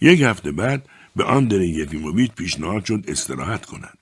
[0.00, 3.98] یک هفته بعد به آندر یفیموویچ پیشنهاد شد استراحت کند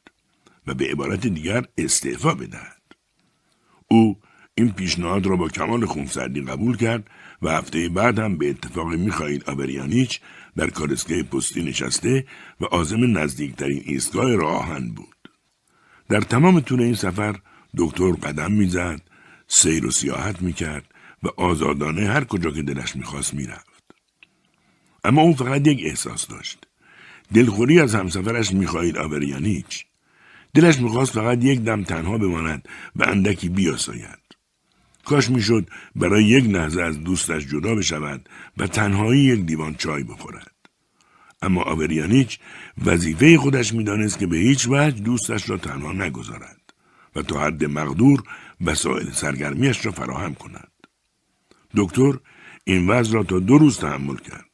[0.67, 2.76] و به عبارت دیگر استعفا بدهد.
[3.89, 4.17] او
[4.55, 7.11] این پیشنهاد را با کمال خونسردی قبول کرد
[7.43, 10.21] و هفته بعد هم به اتفاق میخائیل آبریانیچ
[10.57, 12.27] در کارسگاه پستی نشسته
[12.61, 15.17] و آزم نزدیکترین ایستگاه راهن بود.
[16.09, 17.37] در تمام طول این سفر
[17.77, 19.01] دکتر قدم می‌زد
[19.49, 20.85] سیر و سیاحت می‌کرد
[21.23, 23.85] و آزادانه هر کجا که دلش می‌خواست می‌رفت
[25.05, 26.67] اما او فقط یک احساس داشت
[27.35, 29.87] دلخوری از همسفرش میخائیل آبریانیچ
[30.57, 34.19] دلش می‌خواست فقط یک دم تنها بماند و اندکی بیاساید
[35.05, 40.57] کاش می‌شد برای یک لحظه از دوستش جدا بشود و تنهایی یک دیوان چای بخورد
[41.43, 42.39] اما آوریانیچ
[42.85, 46.61] وظیفه خودش می‌دانست که به هیچ وجه دوستش را تنها نگذارد
[47.17, 48.23] و تا حد مقدور
[48.61, 50.71] وسایل سرگرمیش را فراهم کند.
[51.77, 52.13] دکتر
[52.65, 54.51] این وضع را تا دو روز تحمل کرد.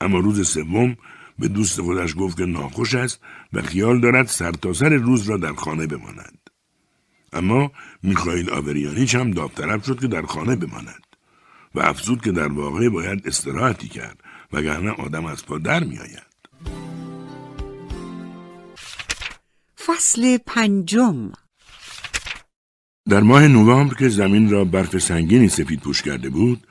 [0.00, 0.96] اما روز سوم
[1.38, 3.20] به دوست خودش گفت که ناخوش است
[3.52, 6.50] و خیال دارد سرتاسر سر روز را در خانه بماند.
[7.32, 7.72] اما
[8.02, 11.06] میخائیل آوریانیچ هم داوطلب شد که در خانه بماند
[11.74, 14.20] و افزود که در واقع باید استراحتی کرد
[14.52, 16.30] وگرنه آدم از پا در میآید.
[19.86, 21.32] فصل پنجم.
[23.08, 26.66] در ماه نوامبر که زمین را برف سنگینی سفید پوش کرده بود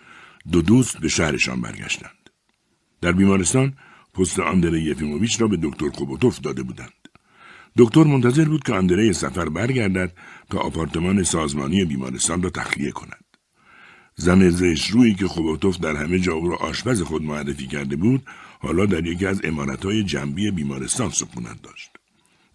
[0.52, 2.30] دو دوست به شهرشان برگشتند.
[3.02, 3.74] در بیمارستان
[4.14, 6.94] پست آندره یفیموویچ را به دکتر کوبوتوف داده بودند.
[7.78, 10.12] دکتر منتظر بود که آندره سفر برگردد
[10.50, 13.26] تا آپارتمان سازمانی بیمارستان را تخلیه کند.
[14.16, 18.24] زن زش روی که خوبوتوف در همه جا او را آشپز خود معرفی کرده بود
[18.60, 21.92] حالا در یکی از امارتهای جنبی بیمارستان سکونت داشت.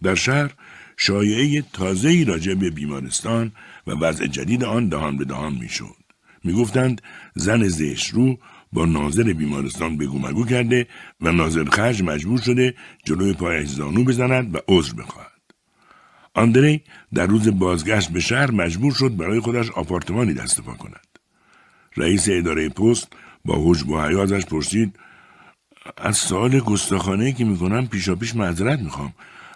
[0.03, 0.53] در شهر
[0.97, 3.51] شایعه تازه‌ای راجع به بیمارستان
[3.87, 5.95] و وضع جدید آن دهان به دهان می‌شد.
[6.43, 7.01] می‌گفتند
[7.35, 8.37] زن زش رو
[8.73, 10.87] با ناظر بیمارستان بگو مگو کرده
[11.21, 15.31] و ناظر خرج مجبور شده جلوی پایش زانو بزند و عذر بخواهد.
[16.33, 16.81] آندری
[17.13, 21.07] در روز بازگشت به شهر مجبور شد برای خودش آپارتمانی دست پا کند.
[21.97, 23.07] رئیس اداره پست
[23.45, 24.99] با حجب و ازش پرسید
[25.97, 29.13] از سوال گستاخانه که می‌کنم پیشا پیش معذرت می‌خوام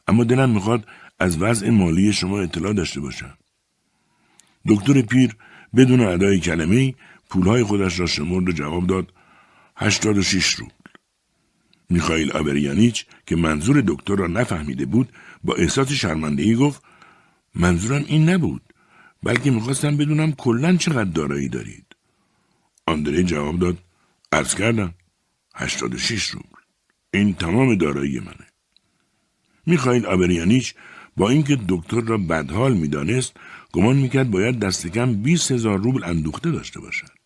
[0.08, 0.88] اما دلم می‌خواد
[1.20, 3.38] از وضع مالی شما اطلاع داشته باشم.
[4.68, 5.36] دکتر پیر
[5.76, 6.94] بدون ادای کلمه
[7.30, 9.14] پولهای خودش را شمرد و جواب داد
[9.78, 10.72] هشتاد و شیش روبل.
[11.90, 15.10] میخائیل آبریانیچ که منظور دکتر را نفهمیده بود
[15.44, 16.84] با احساس شرمندگی گفت
[17.56, 18.62] منظورم این نبود
[19.24, 21.86] بلکه می‌خواستم بدونم کلا چقدر دارایی دارید.
[22.88, 23.78] آندره جواب داد
[24.32, 24.94] عرض کردم
[25.56, 26.62] هشتاد و شیش روبل.
[27.14, 28.48] این تمام دارایی منه.
[29.66, 30.76] میخائیل آبریانیچ
[31.18, 33.34] با اینکه دکتر را بدحال می‌دانست
[33.72, 37.19] گمان می‌کرد باید دست کم بیست هزار روبل اندوخته داشته باشد.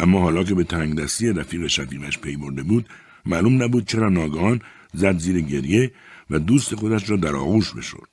[0.00, 2.88] اما حالا که به تنگ دستی رفیق شفیقش پی برده بود
[3.26, 4.60] معلوم نبود چرا ناگهان
[4.94, 5.92] زد زیر گریه
[6.30, 8.08] و دوست خودش را در آغوش بشد.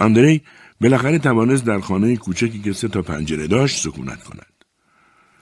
[0.00, 0.42] اندری
[0.80, 4.52] بالاخره توانست در خانه کوچکی که سه تا پنجره داشت سکونت کند.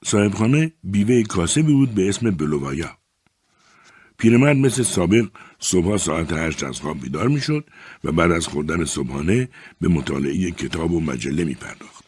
[0.04, 2.98] صاحب خانه بیوه کاسبی بود به اسم بلووایا.
[4.18, 5.28] پیرمرد مثل سابق
[5.58, 7.64] صبح ساعت هشت از خواب بیدار می‌شد
[8.04, 9.48] و بعد از خوردن صبحانه
[9.80, 11.99] به مطالعه کتاب و مجله می پرداخت.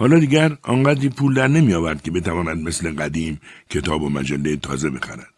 [0.00, 3.40] حالا دیگر آنقدری پول در نمی آورد که بتواند مثل قدیم
[3.70, 5.34] کتاب و مجله تازه بخرد.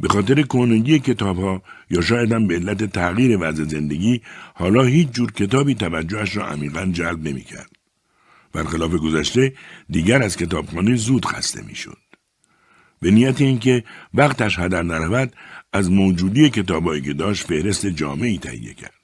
[0.00, 4.22] به خاطر کنگی کتاب ها یا شاید هم به علت تغییر وضع زندگی
[4.54, 7.70] حالا هیچ جور کتابی توجهش را عمیقا جلب نمی کرد.
[8.52, 9.52] برخلاف گذشته
[9.90, 11.98] دیگر از کتابخانه زود خسته می شد.
[13.00, 15.32] به نیت اینکه وقتش هدر نرود
[15.72, 18.95] از موجودی کتابایی که داشت فهرست جامعی تهیه کرد.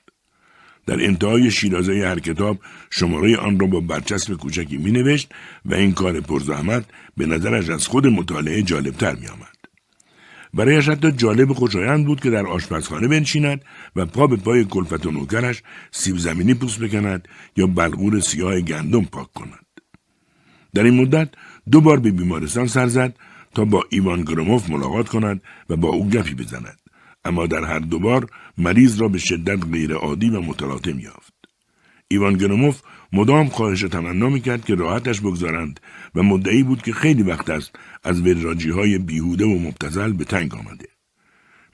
[0.87, 2.59] در انتهای شیرازه هر کتاب
[2.91, 5.33] شماره آن را با برچسب کوچکی می نوشت
[5.65, 6.85] و این کار پرزحمت
[7.17, 9.57] به نظرش از خود مطالعه جالبتر می آمد.
[10.55, 13.65] برایش حتی جالب خوشایند بود که در آشپزخانه بنشیند
[13.97, 19.05] و پا به پای کلفت و نوکرش سیب زمینی پوست بکند یا بلغور سیاه گندم
[19.05, 19.67] پاک کند.
[20.75, 21.29] در این مدت
[21.71, 23.17] دو بار به بیمارستان سر زد
[23.55, 26.82] تا با ایوان گروموف ملاقات کند و با او گپی بزند.
[27.25, 31.35] اما در هر دوبار مریض را به شدت غیرعادی و متلاطم یافت.
[32.09, 32.81] ایوان گروموف
[33.13, 35.81] مدام خواهش تمنا می‌کرد که راحتش بگذارند
[36.15, 37.71] و مدعی بود که خیلی وقت است
[38.05, 40.89] از وراجی های بیهوده و مبتزل به تنگ آمده.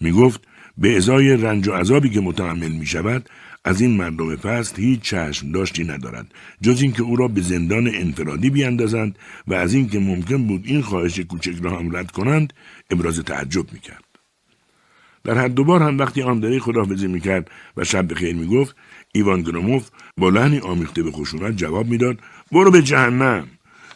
[0.01, 0.40] می گفت
[0.78, 3.28] به ازای رنج و عذابی که متحمل می شود
[3.64, 8.51] از این مردم پست هیچ چشم داشتی ندارد جز اینکه او را به زندان انفرادی
[8.51, 12.53] بیاندازند و از اینکه ممکن بود این خواهش کوچک را هم رد کنند
[12.90, 14.07] ابراز تعجب می‌کرد
[15.24, 18.76] در هر دوبار هم وقتی آندری خداحافظی می‌کرد و شب بخیر می‌گفت
[19.12, 22.18] ایوان گروموف با لحنی آمیخته به خشونت جواب می‌داد
[22.52, 23.48] برو به جهنم!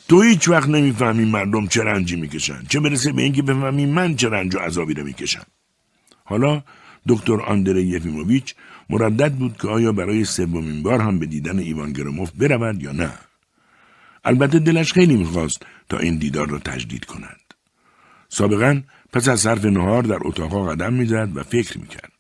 [0.09, 4.29] تو هیچ وقت نمی‌فهمی مردم چه رنجی می‌کشن چه برسه به اینکه بفهمی من چه
[4.29, 5.47] رنج و عذابی رو می‌کشم.
[6.25, 6.63] حالا
[7.09, 8.55] دکتر آندره یفیموویچ
[8.91, 13.13] مردد بود که آیا برای سومین بار هم به دیدن ایوان گروموف برود یا نه.
[14.25, 17.41] البته دلش خیلی می‌خواست تا این دیدار را تجدید کند.
[18.29, 18.81] سابقا
[19.13, 22.13] پس از صرف نهار در اتاقها قدم می‌زد و فکر می‌کرد.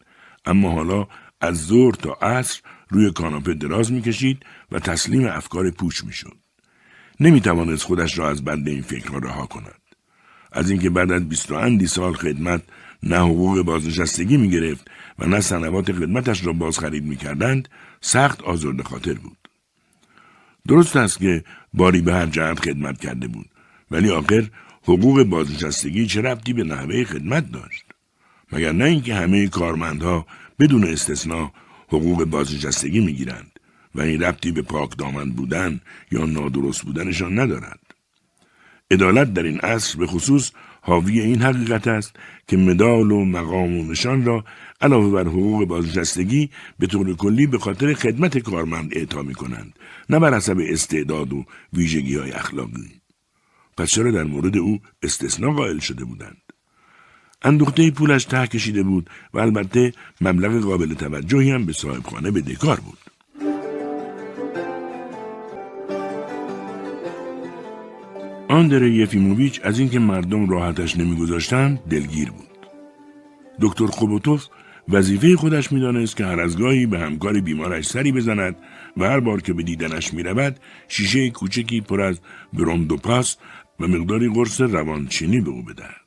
[0.45, 1.07] اما حالا
[1.41, 6.37] از ظهر تا عصر روی کاناپه دراز می‌کشید و تسلیم افکار پوچ می‌شد.
[7.21, 9.83] نمی‌توانست خودش را از بند این فکرها رها کند.
[10.53, 12.63] از اینکه بعد از بیست و اندی سال خدمت
[13.03, 17.69] نه حقوق بازنشستگی می گرفت و نه سنوات خدمتش را باز خرید می کردند
[18.01, 19.37] سخت آزرد خاطر بود.
[20.69, 23.47] درست است که باری به هر جهت خدمت کرده بود
[23.91, 24.49] ولی آخر
[24.83, 27.85] حقوق بازنشستگی چه ربطی به نحوه خدمت داشت؟
[28.53, 30.27] مگر نه اینکه همه کارمندها
[30.59, 31.53] بدون استثنا
[31.89, 33.59] حقوق بازنشستگی می‌گیرند
[33.95, 35.81] و این ربطی به پاک دامن بودن
[36.11, 37.81] یا نادرست بودنشان ندارد؟
[38.91, 42.17] عدالت در این عصر به خصوص حاوی این حقیقت است
[42.49, 44.45] که مدال و مقام و نشان را
[44.81, 49.79] علاوه بر حقوق بازنشستگی به طور کلی به خاطر خدمت کارمند اعطا می کنند
[50.11, 53.02] نه بر حسب استعداد و ویژگی های اخلاقی.
[53.77, 56.43] پس چرا در مورد او استثنا قائل شده بودند؟
[57.43, 62.41] اندوخته پولش ته کشیده بود و البته مبلغ قابل توجهی هم به صاحب خانه به
[62.41, 62.99] دکار بود.
[68.49, 72.49] آندره یفیموویچ از اینکه مردم راحتش نمیگذاشتند دلگیر بود.
[73.61, 74.47] دکتر خوبوتوف
[74.89, 78.57] وظیفه خودش می‌دانست که هر از گاهی به همکار بیمارش سری بزند
[78.97, 82.21] و هر بار که به دیدنش می‌رود شیشه کوچکی پر از
[82.53, 83.37] بروندوپاس
[83.83, 86.01] و مقداری قرص روانچینی به او بدهد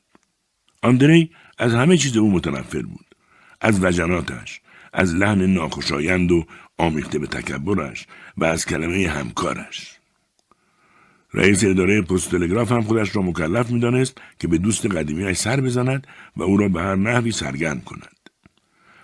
[0.84, 3.06] آندری از همه چیز او متنفر بود.
[3.62, 4.62] از وجناتش
[4.94, 6.46] از لحن ناخوشایند و
[6.78, 8.08] آمیخته به تکبرش
[8.38, 9.98] و از کلمه همکارش.
[11.34, 16.08] رئیس اداره پست تلگراف هم خودش را مکلف می‌دانست که به دوست قدیمیش سر بزند
[16.38, 18.30] و او را به هر نحوی سرگرم کند.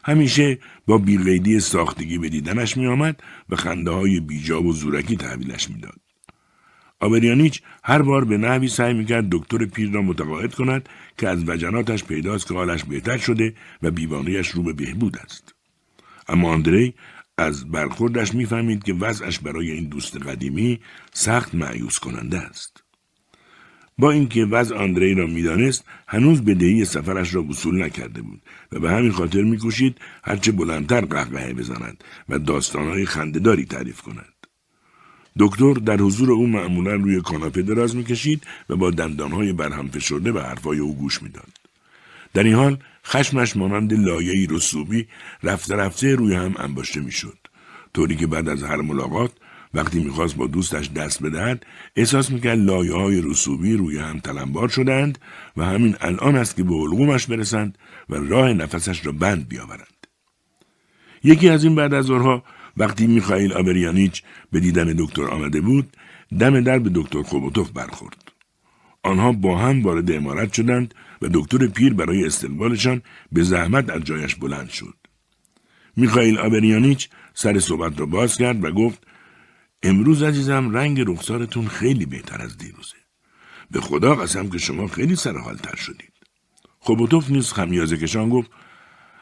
[0.04, 6.01] همیشه با بیقیدی ساختگی به دیدنش میآمد و خنده های بیجا و زورکی تحویلش می‌داد.
[7.02, 12.04] آبریانیچ هر بار به نحوی سعی می‌کرد دکتر پیر را متقاعد کند که از وجناتش
[12.04, 15.56] پیداست که حالش بهتر شده و بیماریش رو به بهبود است
[16.28, 16.94] اما آندری
[17.38, 20.80] از برخوردش می‌فهمید که وضعش برای این دوست قدیمی
[21.14, 22.84] سخت معیوس کننده است.
[23.98, 28.42] با اینکه وضع آندری را می‌دانست هنوز بدهی سفرش را وصول نکرده بود
[28.72, 34.31] و به همین خاطر میکوشید هرچه بلندتر قهقهه بزند و داستانهای خندهداری تعریف کند
[35.40, 40.44] دکتر در حضور او معمولا روی کاناپه دراز می‌کشید و با دندانهای برهم فشرده به
[40.44, 41.50] حرفهای او گوش می‌داد.
[42.34, 45.08] در این حال خشمش مانند لایه‌ای رسوبی
[45.44, 47.38] رفته رفته روی هم انباشته می‌شد.
[47.94, 49.32] طوری که بعد از هر ملاقات
[49.74, 51.66] وقتی می‌خواست با دوستش دست بدهد
[51.96, 55.20] احساس می‌کرد لایه های رسوبی روی هم تلمبار شدند
[55.58, 57.78] و همین الان است که به علقومش برسند
[58.10, 60.08] و راه نفسش را بند بیاورند.
[61.24, 62.44] یکی از این بعد از ظهرها
[62.78, 65.98] وقتی میخائیل آبریانیچ به دیدن دکتر آمده بود
[66.40, 68.32] دم در به دکتر خوبوتوف برخورد
[69.04, 73.02] آنها با هم وارد امارت شدند و دکتر پیر برای استقبالشان
[73.32, 74.96] به زحمت از جایش بلند شد.
[75.96, 79.08] میخائیل آبریانیچ سر صحبت را باز کرد و گفت
[79.84, 82.98] امروز عزیزم رنگ رخسارتون خیلی بهتر از دیروزه.
[83.72, 86.14] به خدا قسم که شما خیلی سرحالتر شدید.
[86.80, 88.52] خوبوتوف نیز خمیازه کشان گفت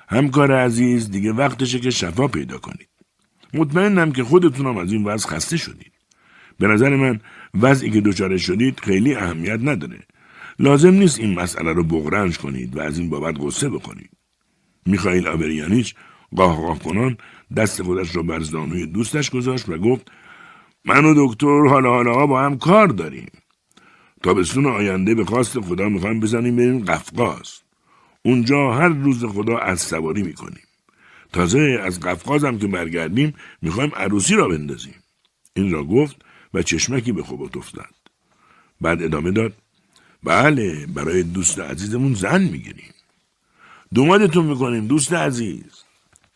[0.10, 2.90] همکار عزیز دیگه وقتشه که شفا پیدا کنید.
[3.54, 5.92] مطمئنم که خودتونم از این وضع خسته شدید.
[6.60, 7.20] به نظر من
[7.54, 10.00] وضعی که دچار شدید خیلی اهمیت نداره.
[10.60, 14.10] لازم نیست این مسئله رو بغرنج کنید و از این بابت غصه بکنید.
[14.86, 15.96] میخائیل آبریانیچ
[16.36, 17.18] قاه قاه کنان
[17.56, 20.12] دست خودش را بر زانوی دوستش گذاشت و گفت
[20.86, 23.32] من و دکتر حالا حالا با هم کار داریم.
[24.24, 27.60] تابستون آینده به خواست خدا می‌خوایم بزنیم بریم قفقاز.
[28.26, 30.64] اونجا هر روز خدا از سواری می‌کنیم.
[31.34, 34.96] تازه از قفقاز هم که برگردیم می‌خوایم عروسی را بندازیم.
[35.54, 36.16] این را گفت
[36.54, 37.96] و چشمکی به خوبوتوف زد.
[38.82, 39.54] بعد ادامه داد
[40.24, 42.94] بله برای دوست عزیزمون زن می‌گیریم.
[43.94, 45.84] دومادتون می‌کنیم دوست عزیز.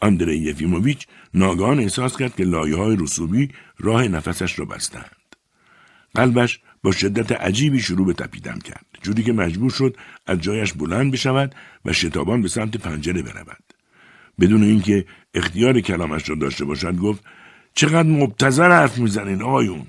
[0.02, 5.16] اندری یفیموویچ ناگهان احساس کرد که لایه های رسوبی راه نفسش را بستند.
[6.16, 8.86] قلبش با شدت عجیبی شروع به تپیدن کرد.
[9.02, 13.73] جوری که مجبور شد از جایش بلند بشود و شتابان به سمت پنجره برود.
[14.40, 17.24] بدون اینکه اختیار کلامش را داشته باشد گفت
[17.74, 19.86] چقدر مبتذر حرف می‌زنین آقایون.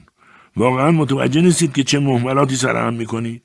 [0.57, 3.43] واقعا متوجه نیستید که چه محملاتی سرهم می‌کنید.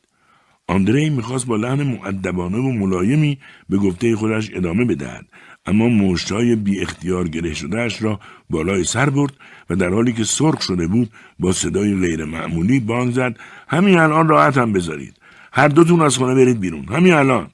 [0.68, 3.38] آندری می‌خواست با لحن معدبانه و ملایمی
[3.70, 5.26] به گفته خودش ادامه بدهد
[5.66, 8.20] اما مشتهای بی اختیار گره شدهش را
[8.50, 9.34] بالای سر برد
[9.70, 14.28] و در حالی که سرخ شده بود با صدای غیر معمولی بانگ زد همین الان
[14.28, 15.16] راحت هم بذارید.
[15.54, 16.86] هر دوتون از خانه برید بیرون.
[16.86, 17.48] همین الان.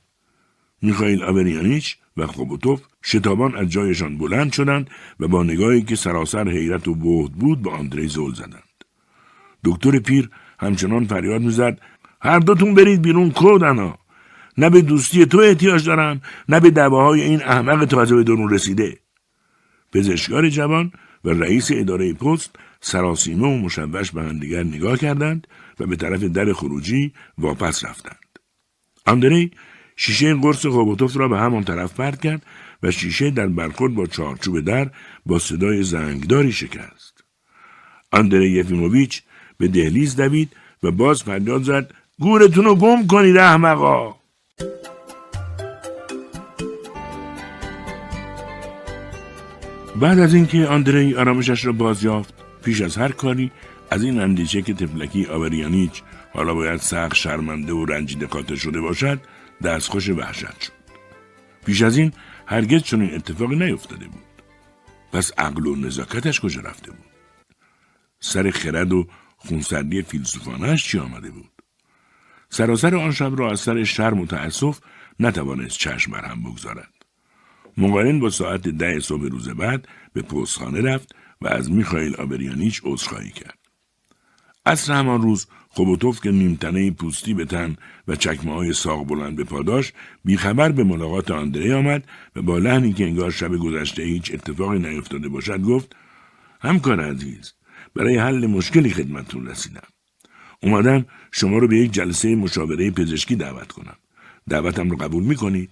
[0.81, 4.89] میخائیل آبریانیچ و خوبوتوف شتابان از جایشان بلند شدند
[5.19, 8.83] و با نگاهی که سراسر حیرت و بهد بود به آندری زل زدند.
[9.63, 11.79] دکتر پیر همچنان فریاد می‌زد
[12.21, 13.97] هر دوتون برید بیرون کودنا
[14.57, 18.99] نه به دوستی تو احتیاج دارم نه به دواهای این احمق تازه به درون رسیده.
[19.93, 20.91] پزشکار جوان
[21.25, 25.47] و رئیس اداره پست سراسیمه و مشوش به همدیگر نگاه کردند
[25.79, 28.39] و به طرف در خروجی واپس رفتند.
[29.05, 29.51] آندری
[29.95, 32.41] شیشه قرص خوبوتوف را به همان طرف پرد کرد
[32.83, 34.89] و شیشه در برخورد با چارچوب در
[35.25, 37.23] با صدای زنگداری شکست.
[38.13, 39.21] اندره یفیموویچ
[39.57, 44.15] به دهلیز دوید و باز فریاد زد گورتون رو گم کنید احمقا
[50.01, 52.33] بعد از اینکه آندری آرامشش را باز یافت
[52.63, 53.51] پیش از هر کاری
[53.91, 56.01] از این اندیشه که تفلکی آوریانیچ
[56.33, 59.19] حالا باید سخت شرمنده و رنجیده قاطع شده باشد
[59.63, 60.73] دستخوش وحشت شد.
[61.65, 62.13] پیش از این
[62.45, 64.23] هرگز چنین اتفاقی نیفتاده بود.
[65.11, 67.05] پس عقل و نزاکتش کجا رفته بود؟
[68.19, 71.51] سر خرد و خونسردی فیلسوفانش چی آمده بود؟
[72.49, 74.79] سراسر آن شب را از سر شرم و تأسف
[75.19, 76.93] نتوانست چشم بر هم بگذارد.
[77.77, 83.31] مقارن با ساعت ده صبح روز بعد به پستخانه رفت و از میخائیل آبریانیچ عذرخواهی
[83.31, 83.59] کرد.
[84.65, 87.75] اصر همان روز خوبوتوف که نیمتنه پوستی به تن
[88.07, 89.93] و چکمه های ساق بلند به پاداش
[90.25, 92.03] بیخبر به ملاقات آندره آمد
[92.35, 95.95] و با لحنی که انگار شب گذشته هیچ اتفاقی نیفتاده باشد گفت
[96.61, 97.53] همکار عزیز
[97.95, 99.87] برای حل مشکلی خدمتتون رسیدم.
[100.63, 103.95] اومدم شما رو به یک جلسه مشاوره پزشکی دعوت کنم.
[104.49, 105.69] دعوتم رو قبول می‌کنید؟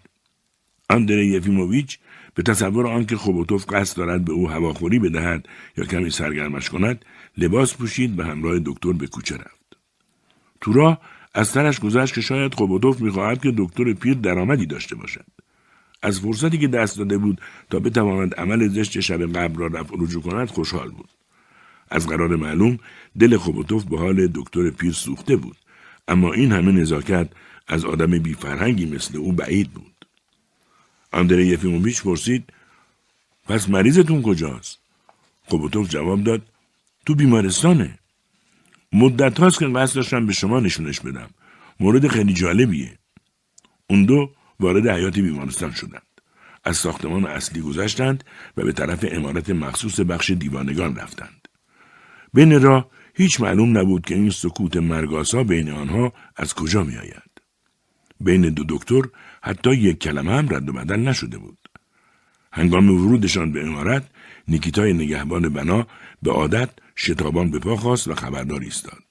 [0.90, 2.00] آندره یفیموویچ
[2.36, 5.48] به تصور آنکه خوبوتوف قصد دارد به او هواخوری بدهد
[5.78, 7.06] یا کمی سرگرمش کند
[7.38, 9.63] لباس پوشید و همراه دکتر به کوچه رفت.
[10.64, 11.02] تو راه
[11.34, 15.26] از سرش گذشت که شاید خوبوتوف می‌خواهد که دکتر پیر درآمدی داشته باشد.
[16.02, 20.24] از فرصتی که دست داده بود تا بتواند عمل زشت شب قبل را رفع رجوع
[20.24, 21.10] کند خوشحال بود.
[21.90, 22.80] از قرار معلوم
[23.20, 25.58] دل خوبوتوف به حال دکتر پیر سوخته بود.
[26.08, 27.30] اما این همه نزاکت
[27.68, 30.06] از آدم بیفرهنگی مثل او بعید بود.
[31.14, 32.44] اندره یفیموویچ پرسید
[33.48, 34.80] پس مریضتون کجاست؟
[35.46, 36.42] خوبوتوف جواب داد
[37.06, 38.00] تو بیمارستانه.
[38.94, 41.30] مدت هاست که قصد داشتم به شما نشونش بدم
[41.80, 42.98] مورد خیلی جالبیه
[43.90, 46.08] اون دو وارد حیات بیمارستان شدند
[46.64, 48.24] از ساختمان اصلی گذشتند
[48.58, 51.48] و به طرف امارت مخصوص بخش دیوانگان رفتند
[52.34, 57.32] بین راه هیچ معلوم نبود که این سکوت مرگاسا بین آنها از کجا می آید.
[58.20, 59.02] بین دو دکتر
[59.42, 61.58] حتی یک کلمه هم رد و بدل نشده بود.
[62.54, 64.04] هنگام ورودشان به امارت
[64.48, 65.88] نیکیتای نگهبان بنا
[66.24, 69.04] به عادت شتابان به پا خواست و خبردار ایستاد.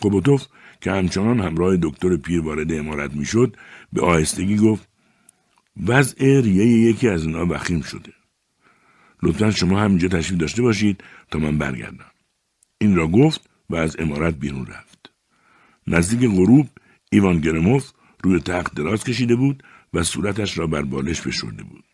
[0.00, 0.46] کوبوتوف
[0.80, 3.56] که همچنان همراه دکتر پیر وارد امارت می‌شد
[3.92, 4.88] به آهستگی گفت
[5.86, 8.12] وضع ریه یکی از اینا وخیم شده.
[9.22, 12.10] لطفا شما همینجا تشریف داشته باشید تا من برگردم.
[12.78, 15.12] این را گفت و از امارت بیرون رفت.
[15.86, 16.68] نزدیک غروب
[17.10, 17.92] ایوان گرموف
[18.24, 19.62] روی تخت دراز کشیده بود
[19.94, 21.84] و صورتش را بر بالش فشرده بود.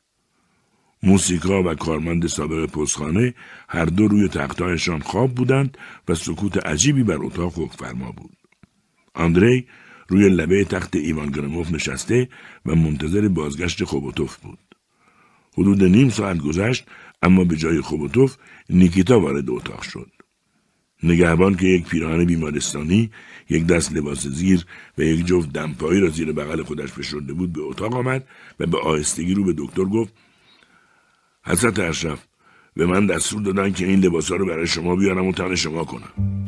[1.02, 3.34] موسیقا و کارمند سابق پستخانه
[3.68, 5.78] هر دو روی تختایشان خواب بودند
[6.08, 8.36] و سکوت عجیبی بر اتاق فرما بود.
[9.14, 9.66] آندری
[10.08, 12.28] روی لبه تخت ایوان گرموف نشسته
[12.66, 14.58] و منتظر بازگشت خوبوتوف بود.
[15.52, 16.86] حدود نیم ساعت گذشت
[17.22, 18.36] اما به جای خوبوتوف
[18.70, 20.10] نیکیتا وارد اتاق شد.
[21.02, 23.10] نگهبان که یک پیراهن بیمارستانی،
[23.50, 24.66] یک دست لباس زیر
[24.98, 28.26] و یک جفت دمپایی را زیر بغل خودش فشرده بود به اتاق آمد
[28.60, 30.12] و به آهستگی رو به دکتر گفت
[31.44, 32.26] حضرت اشرف
[32.74, 36.44] به من دستور دادن که این لباسا رو برای شما بیارم و تن شما کنم.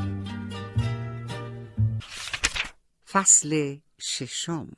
[3.12, 4.68] فصل ششم.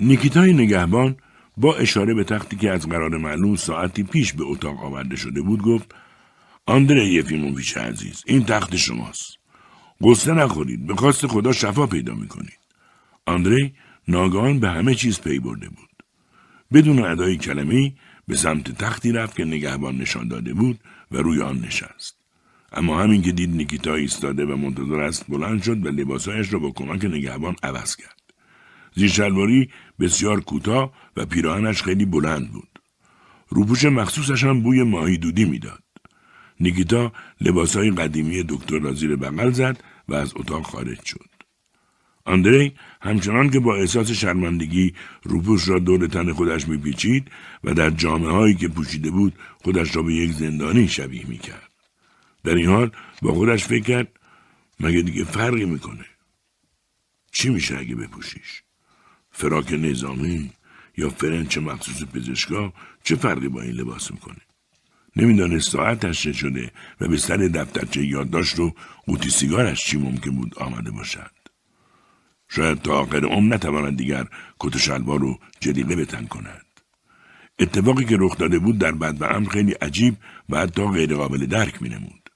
[0.00, 1.16] نیکیتای نگهبان
[1.56, 5.62] با اشاره به تختی که از قرار معلوم ساعتی پیش به اتاق آورده شده بود
[5.62, 5.94] گفت
[6.66, 9.36] آندره یفیموویچ عزیز این تخت شماست.
[10.00, 12.58] قصه نخورید به خواست خدا شفا پیدا می‌کنید.
[13.26, 13.74] آندری
[14.08, 15.88] ناگهان به همه چیز پی برده بود.
[16.72, 17.94] بدون ادای کلمه
[18.28, 22.16] به سمت تختی رفت که نگهبان نشان داده بود و روی آن نشست.
[22.72, 26.70] اما همین که دید نیکیتا ایستاده و منتظر است بلند شد و لباسهایش را با
[26.70, 28.20] کمک نگهبان عوض کرد.
[28.94, 29.70] زیر شلواری
[30.00, 32.68] بسیار کوتاه و پیراهنش خیلی بلند بود.
[33.48, 35.82] روپوش مخصوصش هم بوی ماهی دودی می‌داد.
[36.60, 41.33] نیکیتا لباسهای قدیمی دکتر را زیر بغل زد و از اتاق خارج شد.
[42.24, 47.30] آندری همچنان که با احساس شرمندگی روپوش را دور تن خودش میپیچید
[47.64, 51.70] و در جامعه هایی که پوشیده بود خودش را به یک زندانی شبیه می‌کرد.
[52.44, 52.90] در این حال
[53.22, 54.08] با خودش فکر کرد
[54.80, 56.04] مگه دیگه فرقی می‌کنه.
[57.32, 58.62] چی میشه اگه بپوشیش؟
[59.30, 60.50] فراک نظامی
[60.96, 62.72] یا فرنچ مخصوص پزشکا
[63.04, 64.40] چه فرقی با این لباس می‌کنه؟
[65.16, 66.70] نمی‌دانست ساعتش چه شده
[67.00, 68.74] و به سر دفترچه یادداشت و
[69.06, 71.43] قوطی سیگارش چی ممکن بود آمده باشد
[72.48, 74.26] شاید تا آخر عمر نتواند دیگر
[74.60, 76.66] کت شلوار رو جلیقه بتن کند.
[77.58, 80.16] اتفاقی که رخ داده بود در بد و امر خیلی عجیب
[80.48, 82.30] و حتی غیرقابل درک مینمود.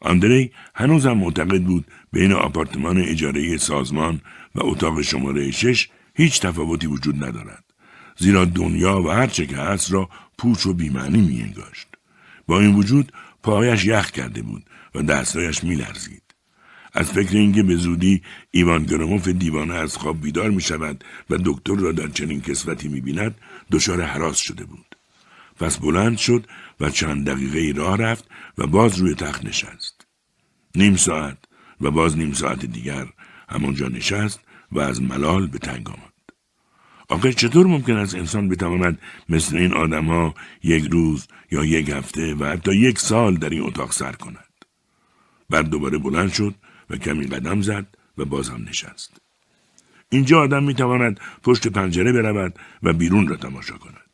[0.00, 4.20] آندری هنوزم معتقد بود بین آپارتمان اجاره سازمان
[4.54, 7.64] و اتاق شماره شش هیچ تفاوتی وجود ندارد.
[8.18, 10.08] زیرا دنیا و هرچه که هست را
[10.38, 11.88] پوچ و بیمعنی میانگاشت.
[12.46, 13.12] با این وجود
[13.42, 14.64] پایش یخ کرده بود
[14.94, 16.22] و دستایش میلرزید.
[16.92, 21.74] از فکر اینکه به زودی ایوان گراموف دیوانه از خواب بیدار می شود و دکتر
[21.74, 23.34] را در چنین کسوتی می بیند
[23.72, 24.96] دچار حراس شده بود.
[25.56, 26.46] پس بلند شد
[26.80, 28.24] و چند دقیقه راه رفت
[28.58, 30.06] و باز روی تخت نشست.
[30.74, 31.38] نیم ساعت
[31.80, 33.06] و باز نیم ساعت دیگر
[33.48, 34.40] همانجا نشست
[34.72, 36.10] و از ملال به تنگ آمد.
[37.08, 38.98] آخه چطور ممکن است انسان بتواند
[39.28, 43.92] مثل این آدمها یک روز یا یک هفته و حتی یک سال در این اتاق
[43.92, 44.48] سر کند
[45.50, 46.54] بعد دوباره بلند شد
[46.90, 47.86] و کمی قدم زد
[48.18, 49.20] و باز هم نشست.
[50.08, 54.10] اینجا آدم می‌تواند پشت پنجره برود و بیرون را تماشا کند.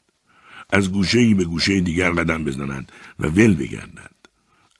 [0.70, 4.16] از گوشه ای به گوشه دیگر قدم بزند و ول بگردد.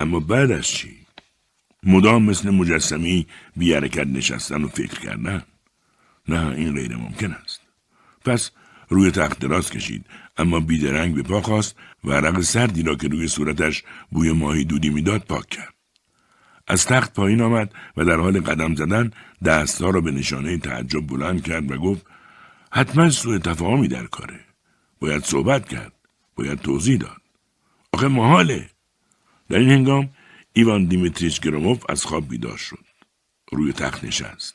[0.01, 0.97] اما بعد از چی؟
[1.82, 5.43] مدام مثل مجسمی بی حرکت نشستن و فکر کردن.
[6.28, 7.60] نه این غیر ممکن است.
[8.24, 8.51] پس
[8.89, 10.06] روی تخت دراز کشید
[10.36, 14.90] اما بیدرنگ به پا خواست و عرق سردی را که روی صورتش بوی ماهی دودی
[14.90, 15.76] می‌داد پاک کرد.
[16.66, 19.10] از تخت پایین آمد و در حال قدم زدن
[19.44, 22.06] دستها را به نشانه تعجب بلند کرد و گفت
[22.72, 24.40] حتما سوء تفاهمی در کاره.
[25.01, 25.93] باید صحبت کرد
[26.34, 27.22] باید توضیح داد.
[27.93, 28.70] آخه محاله.
[29.48, 30.09] در این هنگام
[30.52, 32.84] ایوان دیمیتریش گروموف از خواب بیدار شد.
[33.52, 34.55] روی تخت نشست.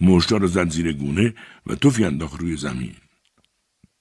[0.00, 1.34] مشتا را زد زیر گونه
[1.66, 2.94] و توفی انداخت روی زمین.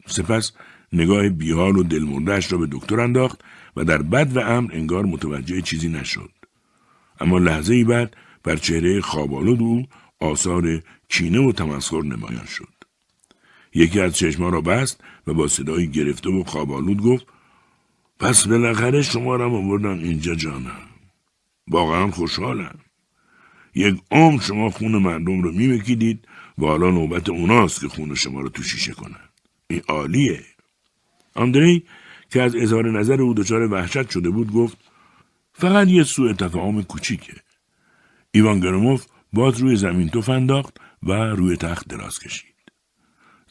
[0.08, 0.52] سپس
[0.94, 3.44] نگاه بیحال و دلمردهش را به دکتر انداخت
[3.76, 6.41] و در بد و امن انگار متوجه چیزی نشد.
[7.22, 9.88] اما لحظه ای بعد بر چهره خوابالود او
[10.20, 12.68] آثار کینه و تمسخر نمایان شد.
[13.74, 17.26] یکی از چشما را بست و با صدایی گرفته و خوابالود گفت
[18.20, 20.82] پس بالاخره شما را آوردن اینجا جانم.
[21.68, 22.80] واقعا خوشحالم.
[23.76, 26.28] یک عمر شما خون مردم رو میمکیدید
[26.58, 29.30] و حالا نوبت اوناست که خون شما رو تو شیشه کنن.
[29.68, 30.44] این عالیه.
[31.36, 31.84] آندری
[32.30, 34.78] که از اظهار نظر او دچار وحشت شده بود گفت
[35.54, 37.34] فقط یه سوء تفاهم کوچیکه.
[38.32, 42.56] ایوان گرموف باز روی زمین توف انداخت و روی تخت دراز کشید.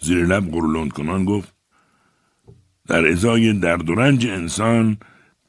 [0.01, 1.55] زیر لب قرولند کنان گفت
[2.86, 4.98] در ازای درد و رنج انسان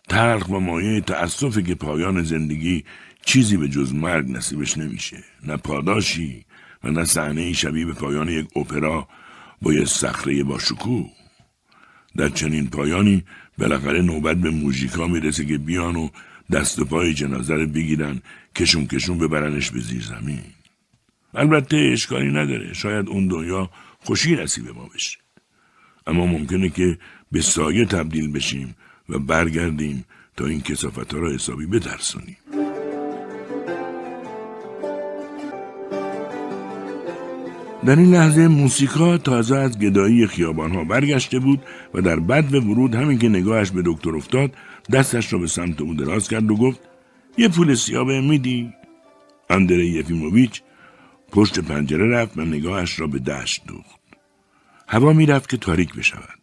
[0.09, 2.83] تلخ و مایه تأسفه که پایان زندگی
[3.25, 5.23] چیزی به جز مرگ نصیبش نمیشه.
[5.47, 6.45] نه پاداشی
[6.83, 9.07] و نه صحنه شبیه به پایان یک اپرا
[9.61, 11.09] با یه صخره با شکوه
[12.15, 13.23] در چنین پایانی
[13.57, 16.09] بالاخره نوبت به موژیکا می‌رسه که بیان و
[16.51, 18.21] دست و پای جنازه رو بگیرن
[18.55, 20.43] کشون کشون ببرنش به زیر زمین.
[21.33, 22.73] البته اشکالی نداره.
[22.73, 23.69] شاید اون دنیا
[23.99, 25.17] خوشی نصیب ما بشه.
[26.07, 26.97] اما ممکنه که
[27.31, 28.75] به سایه تبدیل بشیم
[29.09, 30.05] و برگردیم
[30.37, 32.37] تا این کسافت ها را حسابی بترسونیم.
[37.85, 41.61] در این لحظه موسیقا تازه از گدایی خیابان ها برگشته بود
[41.93, 44.51] و در بد ورود همین که نگاهش به دکتر افتاد
[44.91, 46.79] دستش را به سمت او دراز کرد و گفت
[47.37, 48.73] یه پول سیاه به میدی؟
[49.49, 50.61] اندره یفیموویچ
[51.31, 54.01] پشت پنجره رفت و نگاهش را به دشت دوخت.
[54.87, 56.39] هوا می‌رفت که تاریک بشود.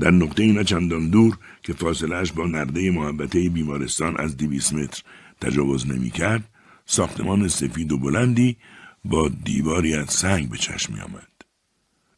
[0.00, 5.02] در نقطه اینا چندان دور که فاصلهش با نرده محبته بیمارستان از دیویس متر
[5.40, 6.48] تجاوز نمی کرد،
[6.86, 8.56] ساختمان سفید و بلندی
[9.04, 11.32] با دیواری از سنگ به چشم آمد.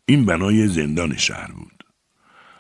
[0.06, 1.84] این بنای زندان شهر بود.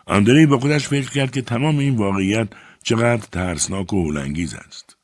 [0.06, 2.48] اندری با خودش فکر کرد که تمام این واقعیت
[2.84, 4.96] چقدر ترسناک و هولانگیز است.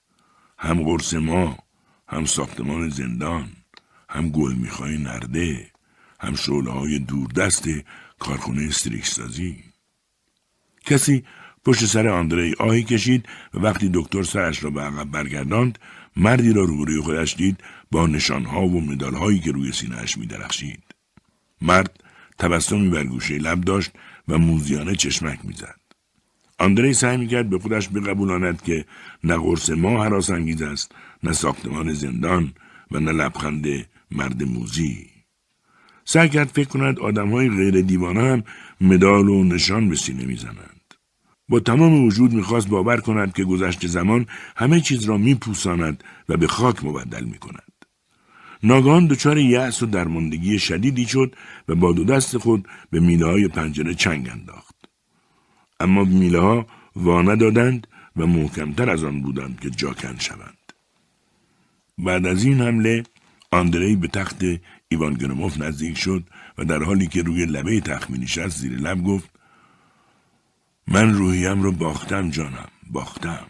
[0.59, 1.59] هم قرص ما،
[2.09, 3.49] هم ساختمان زندان،
[4.09, 5.71] هم گل می‌خوای نرده،
[6.21, 7.69] هم شعله های دوردست
[8.19, 9.65] کارخونه استریکسازی.
[10.85, 11.25] کسی
[11.65, 15.79] پشت سر آندری آهی کشید و وقتی دکتر سرش را به عقب برگرداند
[16.17, 20.83] مردی را روبروی خودش دید با نشانها و مدالهایی که روی سینهاش میدرخشید
[21.63, 22.03] مرد
[22.39, 23.91] تبسمی بر گوشه لب داشت
[24.29, 25.80] و موزیانه چشمک می‌زد
[26.61, 28.85] آندری سعی می‌کرد به خودش بقبولاند که
[29.25, 30.93] نه قرص ما حراس انگیز است
[31.23, 32.53] نه ساختمان زندان
[32.91, 33.67] و نه لبخند
[34.11, 35.07] مرد موزی
[36.05, 38.43] سعی کرد فکر کند آدمهای غیر دیوانه هم
[38.81, 40.95] مدال و نشان به سینه می‌زنند
[41.49, 44.27] با تمام وجود می‌خواست باور کند که گذشت زمان
[44.57, 47.73] همه چیز را میپوساند و به خاک مبدل می‌کند.
[48.63, 51.37] ناگان دچار یأس و درماندگی شدیدی شد
[51.69, 54.70] و با دو دست خود به میله های پنجره چنگ انداخت.
[55.81, 56.67] اما میله ها
[56.97, 57.87] وانه دادند
[58.17, 60.73] و محکمتر از آن بودند که جاکن شوند.
[61.99, 63.03] بعد از این حمله
[63.53, 64.45] آندری به تخت
[64.89, 66.25] ایوان گرموف نزدیک شد
[66.59, 69.31] و در حالی که روی لبه تخت نشست زیر لب گفت
[70.89, 73.47] من روحیم رو باختم جانم باختم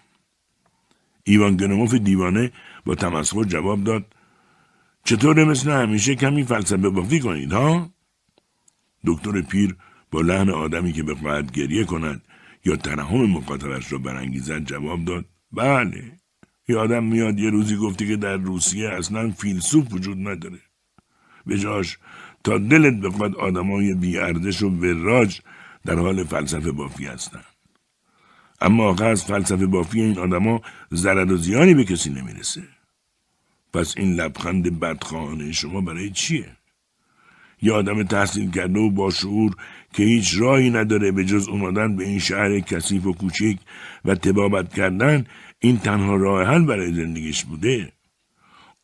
[1.25, 2.53] ایوان گنوموف دیوانه
[2.85, 4.05] با تمسخر جواب داد
[5.05, 7.91] چطور مثل همیشه کمی فلسفه بافی کنید ها؟
[9.07, 9.77] دکتر پیر
[10.11, 12.23] با لحن آدمی که بخواهد گریه کند
[12.65, 16.13] یا ترحم مخاطبش را برانگیزد جواب داد بله
[16.69, 20.59] یه آدم میاد یه روزی گفتی که در روسیه اصلا فیلسوف وجود نداره
[21.47, 21.99] به جاش
[22.45, 25.41] تا دلت بخواد آدمای بیاردش و وراج
[25.85, 27.45] در حال فلسفه بافی هستند.
[28.61, 30.61] اما آخه از فلسفه بافی این آدما
[30.91, 32.63] زرد و زیانی به کسی نمی‌رسه.
[33.73, 36.57] پس این لبخند بدخواهانه شما برای چیه؟
[37.63, 39.57] یه آدم تحصیل کرده و با شعور
[39.93, 43.59] که هیچ راهی نداره به جز اومدن به این شهر کثیف و کوچیک
[44.05, 45.27] و تبابت کردن
[45.59, 47.93] این تنها راه حل برای زندگیش بوده.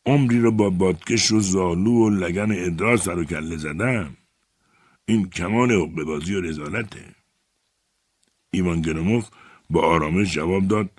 [0.05, 4.17] عمری رو با بادکش و زالو و لگن ادرا سر و کله زدم.
[5.05, 7.05] این کمال حقوق بازی و رزالته
[8.51, 9.29] ایوان گرموف
[9.69, 10.89] با آرامش جواب داد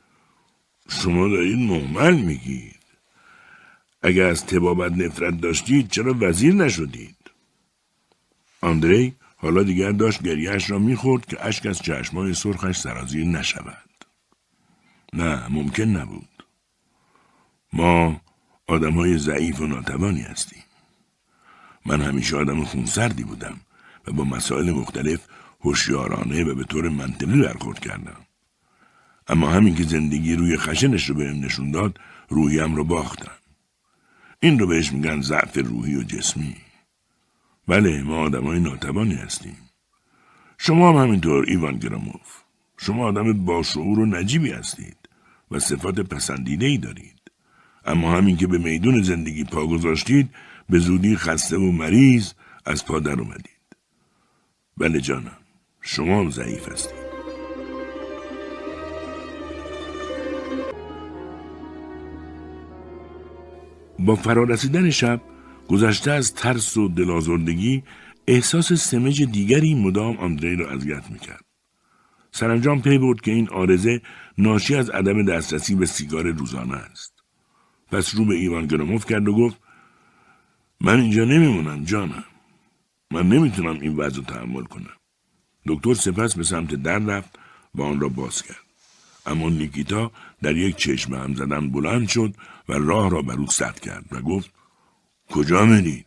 [0.89, 2.85] شما دارید محمل میگید
[4.03, 7.17] اگر از تبابت نفرت داشتید چرا وزیر نشدید؟
[8.61, 14.05] آندری حالا دیگر داشت گریهش را می‌خورد که اشک از چشمای سرخش سرازیر نشود.
[15.13, 16.29] نه ممکن نبود.
[17.73, 18.21] ما
[18.67, 20.63] آدم های ضعیف و ناتوانی هستیم.
[21.87, 23.61] من همیشه آدم خونسردی بودم
[24.07, 25.21] و با مسائل مختلف
[25.61, 28.17] هوشیارانه و به طور منطقی برخورد کردم.
[29.29, 33.33] اما همین که زندگی روی خشنش رو بهم نشون داد روحیم رو باختم.
[34.41, 36.57] این رو بهش میگن ضعف روحی و جسمی.
[37.69, 39.57] بله ما آدم های ناتوانی هستیم.
[40.59, 42.43] شما هم همینطور ایوان گراموف.
[42.79, 44.97] شما آدم باشعور و نجیبی هستید
[45.51, 47.21] و صفات پسندیده ای دارید.
[47.85, 50.31] اما همین که به میدون زندگی پا گذاشتید
[50.69, 52.33] به زودی خسته و مریض
[52.67, 53.77] از پا در اومدید.
[54.77, 55.37] بله جانم
[55.81, 57.09] شما هم ضعیف هستید.
[63.99, 65.21] با فرارسیدن شب
[65.69, 67.83] گذشته از ترس و دلازردگی
[68.27, 71.45] احساس سمج دیگری مدام آندری را اذیت می‌کرد.
[72.33, 74.03] سرانجام پی برد که این آرزه
[74.39, 77.13] ناشی از عدم دسترسی به سیگار روزانه است.
[77.93, 79.57] پس رو به ایوان گراموف کرد و گفت
[80.81, 82.25] من اینجا نمیمونم جانم.
[83.11, 84.97] من نمی‌تونم این وضع تحمل کنم.
[85.67, 87.39] دکتر سپس به سمت در رفت
[87.75, 88.57] و آن را باز کرد.
[89.27, 90.11] اما نیکیتا
[90.43, 92.35] در یک چشم هم زدن بلند شد
[92.69, 94.58] و راه را بر او سد کرد و گفت
[95.31, 96.07] کجا میرید؟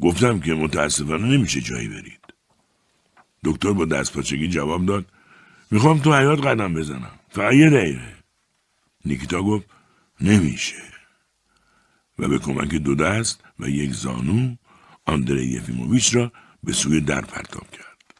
[0.00, 2.20] گفتم که متاسفانه نمیشه جایی برید.
[3.44, 5.06] دکتر با دست پاچگی جواب داد
[5.70, 7.18] می‌خوام تو حیات قدم بزنم.
[7.30, 8.14] فقط یه دقیقه.
[9.04, 9.66] نیکیتا گفت
[10.20, 10.82] نمیشه.
[12.18, 14.56] و به کمک دو دست و یک زانو
[15.06, 16.32] آندره یفیموویچ را
[16.62, 18.14] به سوی در پرتاب کرد.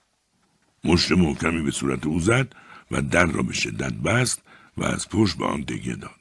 [0.85, 2.55] مشت محکمی به صورت او زد
[2.91, 4.43] و در را به شدت بست
[4.77, 6.20] و از پشت به آن تکیه داد.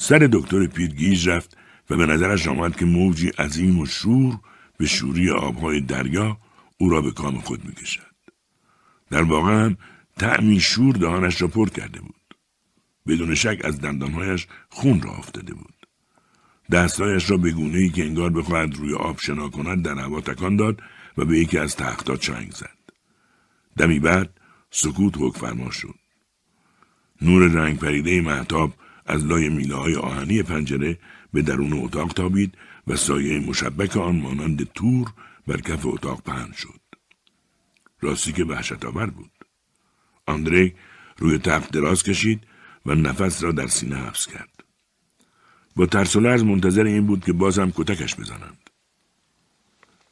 [0.00, 1.56] سر دکتر پیر گیج رفت
[1.90, 4.38] و به نظرش آمد که موجی عظیم و شور
[4.76, 6.38] به شوری آبهای دریا
[6.78, 8.14] او را به کام خود می‌کشد.
[9.10, 9.76] در واقع هم
[10.16, 12.14] تعمی شور دهانش را پر کرده بود.
[13.06, 15.74] بدون شک از دندانهایش خون را افتاده بود.
[16.72, 20.56] دستهایش را به گونه ای که انگار بخواهد روی آب شنا کند در هوا تکان
[20.56, 20.82] داد
[21.18, 22.78] و به یکی از تختها چنگ زد.
[23.76, 24.30] دمی بعد
[24.70, 25.94] سکوت حک فرما شد.
[27.22, 28.74] نور رنگ پریده محتاب
[29.08, 30.98] از لای میله های آهنی پنجره
[31.32, 32.54] به درون اتاق تابید
[32.86, 35.12] و سایه مشبک آن مانند تور
[35.46, 36.80] بر کف اتاق پهن شد.
[38.00, 39.30] راستی که وحشت آور بود.
[40.26, 40.74] آندری
[41.18, 42.40] روی تخت دراز کشید
[42.86, 44.64] و نفس را در سینه حبس کرد.
[45.76, 48.70] با ترس و لرز منتظر این بود که بازم کتکش بزنند.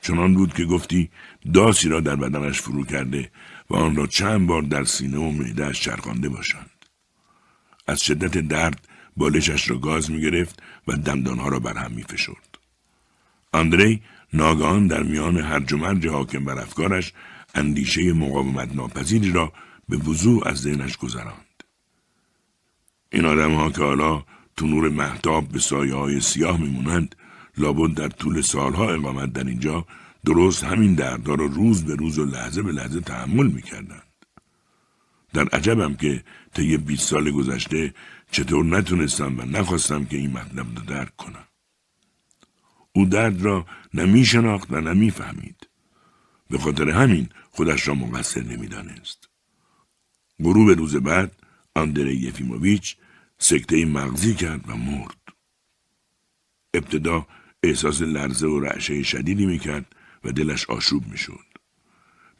[0.02, 1.10] چنان بود که گفتی
[1.54, 3.30] داسی را در بدنش فرو کرده
[3.70, 6.75] و آن را چند بار در سینه و معدهاش چرخانده باشند.
[7.86, 12.58] از شدت درد بالشش را گاز می گرفت و دندانها را بر هم می فشرد.
[13.54, 14.02] اندری
[14.32, 17.12] ناگهان در میان هرج و مرج حاکم بر افکارش
[17.54, 19.52] اندیشه مقاومت ناپذیری را
[19.88, 21.62] به وضوع از ذهنش گذراند.
[23.12, 24.24] این آدم ها که حالا
[24.56, 27.16] تو نور محتاب به سایه های سیاه میمونند
[27.58, 29.86] لابد در طول سالها اقامت در اینجا
[30.24, 34.02] درست همین دردها را روز به روز و لحظه به لحظه تحمل می‌کردند.
[35.32, 36.24] در عجبم که
[36.56, 37.94] طی 20 سال گذشته
[38.30, 41.44] چطور نتونستم و نخواستم که این مطلب را درک کنم.
[42.92, 45.68] او درد را نمی شناخت و نمی فهمید.
[46.50, 49.28] به خاطر همین خودش را مقصر نمی‌دانست.
[50.42, 51.32] غروب روز بعد
[51.74, 52.96] آندره یفیموویچ
[53.38, 55.22] سکته مغزی کرد و مرد.
[56.74, 57.26] ابتدا
[57.62, 61.46] احساس لرزه و رعشه شدیدی می‌کرد و دلش آشوب می‌شد.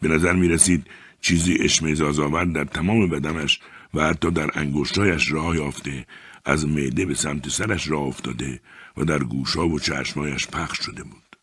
[0.03, 0.87] به نظر می رسید
[1.21, 2.19] چیزی اشمعزاز
[2.53, 3.61] در تمام بدنش
[3.97, 6.07] و حتی در انگشتایش راه یافته
[6.45, 8.61] از معده به سمت سرش راه افتاده
[8.97, 11.37] و در گوشا و چشمایش پخش شده بود.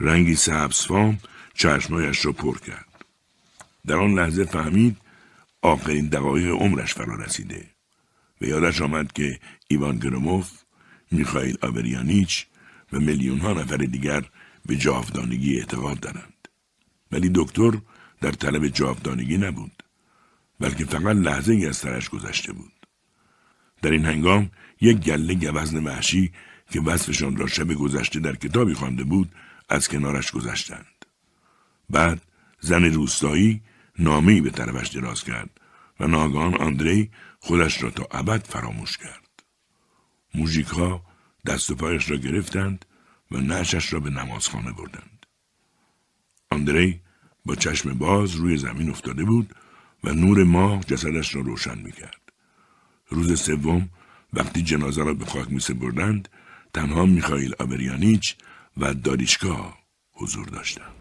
[0.00, 1.18] رنگی سبزفام
[1.54, 3.04] چشمایش را پر کرد.
[3.86, 4.96] در آن لحظه فهمید
[5.62, 7.66] آخرین دقایق عمرش فرا رسیده
[8.40, 10.50] و یادش آمد که ایوان گرموف،
[11.10, 12.46] میخائیل آبریانیچ
[12.92, 14.24] و میلیون ها نفر دیگر
[14.66, 16.48] به جاودانگی اعتقاد دارند.
[17.12, 17.72] ولی دکتر
[18.20, 19.82] در طلب جاودانگی نبود
[20.60, 22.72] بلکه فقط لحظه ای از سرش گذشته بود.
[23.82, 26.32] در این هنگام یک گله گوزن وحشی
[26.70, 29.32] که وصفشان را شب گذشته در کتابی خوانده بود
[29.68, 31.04] از کنارش گذشتند.
[31.90, 32.22] بعد
[32.60, 33.62] زن روستایی
[33.98, 35.50] نامهای به طرفش دراز کرد
[36.00, 37.10] و ناگان آندری
[37.40, 39.42] خودش را تا ابد فراموش کرد.
[40.34, 41.02] موژیک ها
[41.46, 42.84] دست و پایش را گرفتند
[43.30, 45.26] و نشش را به نمازخانه بردند.
[46.50, 47.00] آندری
[47.44, 49.54] با چشم باز روی زمین افتاده بود
[50.04, 52.32] و نور ماه جسدش را روشن می‌کرد.
[53.08, 53.88] روز سوم
[54.32, 56.28] وقتی جنازه را به خاک می سپردند
[56.74, 58.36] تنها میخائیل آبریانیچ
[58.76, 59.74] و داریشکا
[60.12, 60.97] حضور داشتند.